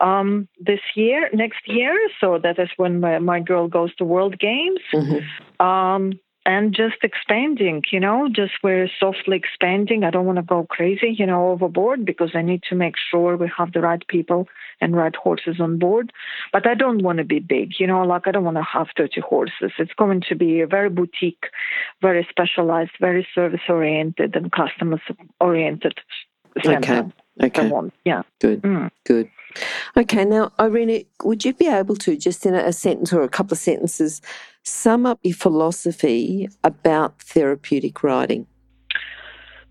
um, 0.00 0.48
this 0.58 0.80
year, 0.94 1.28
next 1.32 1.68
year. 1.68 1.94
So 2.20 2.38
that 2.38 2.58
is 2.58 2.70
when 2.76 3.00
my, 3.00 3.18
my 3.18 3.40
girl 3.40 3.68
goes 3.68 3.94
to 3.96 4.04
World 4.04 4.38
Games. 4.38 4.80
Mm-hmm. 4.92 5.64
Um, 5.64 6.18
and 6.46 6.74
just 6.74 6.96
expanding, 7.02 7.82
you 7.90 7.98
know, 7.98 8.28
just 8.30 8.52
we're 8.62 8.88
softly 9.00 9.36
expanding. 9.36 10.04
I 10.04 10.10
don't 10.10 10.26
want 10.26 10.36
to 10.36 10.42
go 10.42 10.66
crazy, 10.68 11.14
you 11.18 11.26
know, 11.26 11.50
overboard 11.50 12.04
because 12.04 12.32
I 12.34 12.42
need 12.42 12.62
to 12.68 12.74
make 12.74 12.94
sure 13.10 13.36
we 13.36 13.50
have 13.56 13.72
the 13.72 13.80
right 13.80 14.06
people 14.08 14.46
and 14.80 14.94
right 14.94 15.16
horses 15.16 15.56
on 15.58 15.78
board. 15.78 16.12
But 16.52 16.66
I 16.66 16.74
don't 16.74 17.02
want 17.02 17.18
to 17.18 17.24
be 17.24 17.38
big, 17.38 17.72
you 17.78 17.86
know, 17.86 18.02
like 18.02 18.26
I 18.26 18.30
don't 18.30 18.44
want 18.44 18.58
to 18.58 18.62
have 18.62 18.88
30 18.96 19.22
horses. 19.22 19.72
It's 19.78 19.94
going 19.94 20.22
to 20.28 20.34
be 20.34 20.60
a 20.60 20.66
very 20.66 20.90
boutique, 20.90 21.44
very 22.02 22.26
specialized, 22.28 22.92
very 23.00 23.26
service 23.34 23.62
oriented 23.68 24.36
and 24.36 24.52
customer 24.52 25.00
oriented 25.40 25.98
center. 26.62 26.98
Okay. 26.98 27.12
Okay. 27.42 27.70
Yeah. 28.04 28.22
Good. 28.40 28.62
Mm. 28.62 28.90
Good. 29.04 29.30
Okay. 29.96 30.24
Now, 30.24 30.52
Irina, 30.58 31.00
would 31.24 31.44
you 31.44 31.52
be 31.52 31.66
able 31.66 31.96
to 31.96 32.16
just 32.16 32.46
in 32.46 32.54
a 32.54 32.72
sentence 32.72 33.12
or 33.12 33.22
a 33.22 33.28
couple 33.28 33.54
of 33.54 33.58
sentences 33.58 34.20
sum 34.62 35.04
up 35.06 35.18
your 35.22 35.34
philosophy 35.34 36.48
about 36.62 37.20
therapeutic 37.20 38.02
riding? 38.02 38.46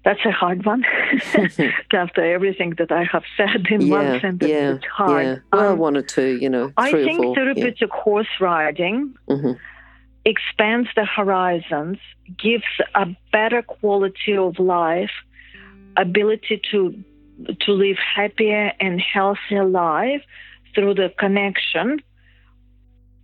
That's 0.04 0.20
a 0.26 0.32
hard 0.32 0.66
one. 0.66 0.84
After 1.94 2.22
everything 2.22 2.74
that 2.78 2.92
I 2.92 3.06
have 3.10 3.24
said 3.38 3.68
in 3.70 3.82
yeah, 3.82 3.96
one 3.96 4.22
sentence, 4.22 4.52
yeah, 4.52 4.74
it's 4.74 4.86
hard. 4.86 5.26
Yeah. 5.26 5.36
Well, 5.54 5.74
um, 5.74 5.80
one 5.80 5.96
or 5.96 6.02
two, 6.02 6.38
you 6.42 6.50
know. 6.50 6.74
I 6.76 6.92
think 6.92 7.24
four, 7.24 7.36
therapeutic 7.36 7.80
yeah. 7.80 7.88
horse 7.92 8.28
riding 8.42 9.16
mm-hmm. 9.30 9.54
expands 10.26 10.90
the 10.96 11.06
horizons, 11.06 12.00
gives 12.38 12.66
a 12.96 13.08
better 13.32 13.62
quality 13.62 14.36
of 14.36 14.60
life, 14.60 15.12
ability 15.96 16.62
to 16.72 17.02
to 17.62 17.72
live 17.72 17.98
happier 17.98 18.72
and 18.80 19.02
healthier 19.02 19.66
life 19.66 20.22
through 20.74 20.96
the 20.96 21.12
connection 21.18 22.00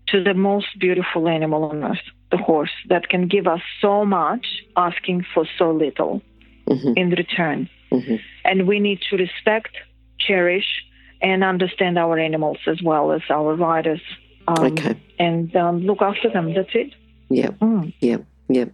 to 0.07 0.23
the 0.23 0.33
most 0.33 0.67
beautiful 0.79 1.27
animal 1.27 1.65
on 1.65 1.83
earth, 1.83 1.97
the 2.31 2.37
horse, 2.37 2.71
that 2.87 3.09
can 3.09 3.27
give 3.27 3.47
us 3.47 3.61
so 3.81 4.05
much, 4.05 4.45
asking 4.75 5.25
for 5.33 5.45
so 5.57 5.71
little 5.71 6.21
mm-hmm. 6.67 6.93
in 6.95 7.09
return. 7.11 7.69
Mm-hmm. 7.91 8.15
And 8.45 8.67
we 8.67 8.79
need 8.79 9.01
to 9.09 9.17
respect, 9.17 9.75
cherish, 10.19 10.83
and 11.21 11.43
understand 11.43 11.97
our 11.97 12.17
animals 12.17 12.57
as 12.65 12.81
well 12.81 13.11
as 13.11 13.21
our 13.29 13.55
riders. 13.55 14.01
Um, 14.47 14.65
okay. 14.73 14.99
And 15.19 15.55
um, 15.55 15.79
look 15.81 16.01
after 16.01 16.29
them. 16.29 16.53
That's 16.53 16.69
it. 16.73 16.93
Yeah. 17.29 17.49
Mm. 17.61 17.93
Yeah. 17.99 18.17
Yeah. 18.47 18.65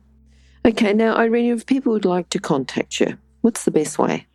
Okay. 0.65 0.93
Now, 0.93 1.15
Irene, 1.17 1.53
if 1.53 1.65
people 1.65 1.93
would 1.93 2.05
like 2.05 2.29
to 2.29 2.39
contact 2.39 2.99
you, 2.99 3.17
what's 3.41 3.65
the 3.65 3.71
best 3.71 3.99
way? 3.99 4.25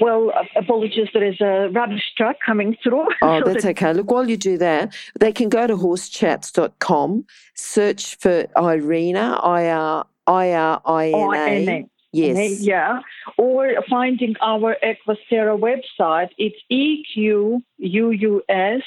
Well, 0.00 0.32
uh, 0.34 0.44
apologies, 0.56 1.08
there 1.12 1.24
is 1.24 1.40
a 1.40 1.68
rubbish 1.72 2.02
truck 2.16 2.36
coming 2.44 2.76
through. 2.82 3.06
Oh, 3.22 3.40
so 3.40 3.44
that's 3.44 3.64
that... 3.64 3.70
okay. 3.70 3.92
Look, 3.92 4.10
while 4.10 4.28
you 4.28 4.36
do 4.36 4.58
that, 4.58 4.94
they 5.18 5.32
can 5.32 5.48
go 5.48 5.66
to 5.66 5.76
horsechats.com, 5.76 7.26
search 7.54 8.16
for 8.16 8.46
Irina, 8.56 9.40
I 9.42 9.70
R 9.70 10.06
I 10.26 10.52
R 10.52 10.80
I 10.84 11.08
N 11.08 11.68
A. 11.68 11.88
Yes. 12.12 12.60
Yeah. 12.60 13.00
Or 13.36 13.74
finding 13.88 14.34
our 14.40 14.76
Equusterra 14.82 15.58
website, 15.58 16.30
it's 16.38 16.56
E 16.68 17.04
Q 17.12 17.62
U 17.78 18.10
U 18.10 18.42
S 18.48 18.82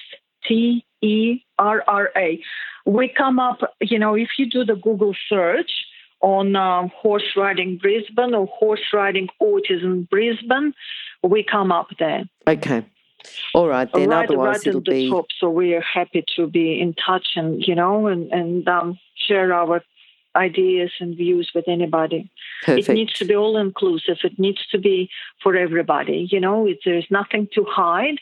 T 0.47 0.85
E 1.01 1.39
R 1.59 1.83
R 1.87 2.09
A. 2.15 2.41
We 2.85 3.13
come 3.15 3.39
up, 3.39 3.59
you 3.79 3.99
know, 3.99 4.15
if 4.15 4.29
you 4.39 4.49
do 4.49 4.65
the 4.65 4.75
Google 4.75 5.13
search, 5.29 5.71
on 6.21 6.55
um, 6.55 6.91
horse 6.95 7.35
riding 7.35 7.77
Brisbane 7.77 8.33
or 8.33 8.47
horse 8.47 8.81
riding 8.93 9.27
autism 9.41 10.09
Brisbane, 10.09 10.73
we 11.23 11.43
come 11.43 11.71
up 11.71 11.87
there. 11.99 12.23
Okay. 12.47 12.85
All 13.53 13.67
right, 13.67 13.89
then. 13.93 14.09
Right, 14.09 14.25
Otherwise, 14.25 14.57
right 14.57 14.67
it'll 14.67 14.81
the 14.81 14.91
be. 14.91 15.09
Top, 15.09 15.27
so 15.39 15.49
we 15.49 15.75
are 15.75 15.81
happy 15.81 16.23
to 16.35 16.47
be 16.47 16.79
in 16.79 16.93
touch 16.93 17.27
and 17.35 17.61
you 17.65 17.75
know 17.75 18.07
and 18.07 18.31
and 18.31 18.67
um, 18.67 18.99
share 19.15 19.53
our 19.53 19.83
ideas 20.35 20.91
and 20.99 21.15
views 21.15 21.51
with 21.53 21.65
anybody. 21.67 22.31
Perfect. 22.63 22.89
It 22.89 22.93
needs 22.93 23.13
to 23.13 23.25
be 23.25 23.35
all 23.35 23.57
inclusive. 23.57 24.17
It 24.23 24.39
needs 24.39 24.65
to 24.71 24.79
be 24.79 25.09
for 25.43 25.55
everybody. 25.55 26.27
You 26.31 26.39
know, 26.39 26.67
it, 26.67 26.79
there's 26.85 27.07
nothing 27.09 27.47
to 27.53 27.65
hide 27.69 28.17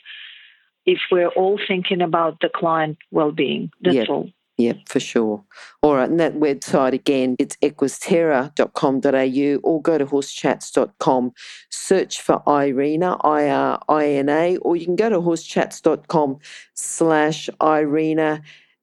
if 0.86 0.98
we're 1.10 1.28
all 1.28 1.58
thinking 1.68 2.02
about 2.02 2.40
the 2.40 2.50
client 2.52 2.98
well-being. 3.10 3.70
That's 3.80 3.94
yep. 3.94 4.08
all. 4.08 4.30
Yeah, 4.60 4.74
for 4.86 5.00
sure. 5.00 5.42
All 5.80 5.94
right, 5.94 6.10
and 6.10 6.20
that 6.20 6.34
website 6.34 6.92
again, 6.92 7.34
it's 7.38 7.56
equusterra.com.au 7.62 9.60
or 9.62 9.80
go 9.80 9.96
to 9.96 10.04
horsechats.com, 10.04 11.32
search 11.70 12.20
for 12.20 12.42
Irina, 12.46 13.16
I 13.24 13.48
R 13.48 13.82
I 13.88 14.06
N 14.06 14.28
A, 14.28 14.58
or 14.58 14.76
you 14.76 14.84
can 14.84 14.96
go 14.96 15.08
to 15.08 15.18
horsechats.com 15.18 16.40
slash 16.74 17.48
Irina 17.62 18.42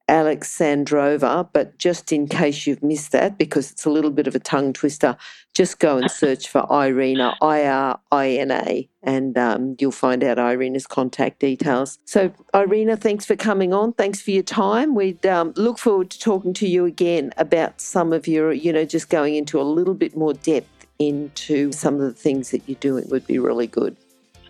Alexandrova, 0.09 1.49
but 1.51 1.77
just 1.77 2.11
in 2.11 2.27
case 2.27 2.65
you've 2.65 2.81
missed 2.81 3.11
that, 3.11 3.37
because 3.37 3.71
it's 3.71 3.85
a 3.85 3.89
little 3.89 4.11
bit 4.11 4.25
of 4.25 4.35
a 4.35 4.39
tongue 4.39 4.71
twister, 4.71 5.17
just 5.53 5.79
go 5.79 5.97
and 5.97 6.09
search 6.23 6.47
for 6.47 6.65
Irina, 6.71 7.35
I 7.41 7.65
R 7.65 7.99
I 8.11 8.29
N 8.29 8.51
A, 8.51 8.87
and 9.03 9.37
um, 9.37 9.75
you'll 9.79 9.91
find 9.91 10.23
out 10.23 10.39
Irina's 10.39 10.87
contact 10.87 11.39
details. 11.39 11.99
So, 12.05 12.31
Irina, 12.53 12.95
thanks 12.95 13.25
for 13.25 13.35
coming 13.35 13.73
on. 13.73 13.93
Thanks 13.93 14.21
for 14.21 14.31
your 14.31 14.43
time. 14.43 14.95
We'd 14.95 15.25
um, 15.25 15.53
look 15.57 15.77
forward 15.77 16.09
to 16.11 16.19
talking 16.19 16.53
to 16.55 16.67
you 16.67 16.85
again 16.85 17.33
about 17.37 17.81
some 17.81 18.13
of 18.13 18.27
your, 18.27 18.53
you 18.53 18.71
know, 18.71 18.85
just 18.85 19.09
going 19.09 19.35
into 19.35 19.59
a 19.59 19.63
little 19.63 19.93
bit 19.93 20.15
more 20.15 20.33
depth 20.33 20.69
into 20.99 21.71
some 21.71 21.95
of 21.95 22.01
the 22.01 22.13
things 22.13 22.51
that 22.51 22.61
you're 22.67 22.79
doing 22.79 23.07
would 23.09 23.27
be 23.27 23.39
really 23.39 23.67
good. 23.67 23.95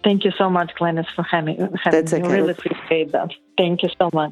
Thank 0.04 0.24
you 0.24 0.32
so 0.38 0.50
much, 0.50 0.72
Glenys, 0.80 1.08
for 1.16 1.24
having, 1.24 1.58
having 1.58 1.80
That's 1.92 2.14
okay. 2.14 2.22
me. 2.22 2.30
I 2.30 2.32
really 2.34 2.52
appreciate 2.52 3.12
that. 3.12 3.32
Thank 3.58 3.84
you 3.84 3.90
so 3.98 4.10
much. 4.14 4.32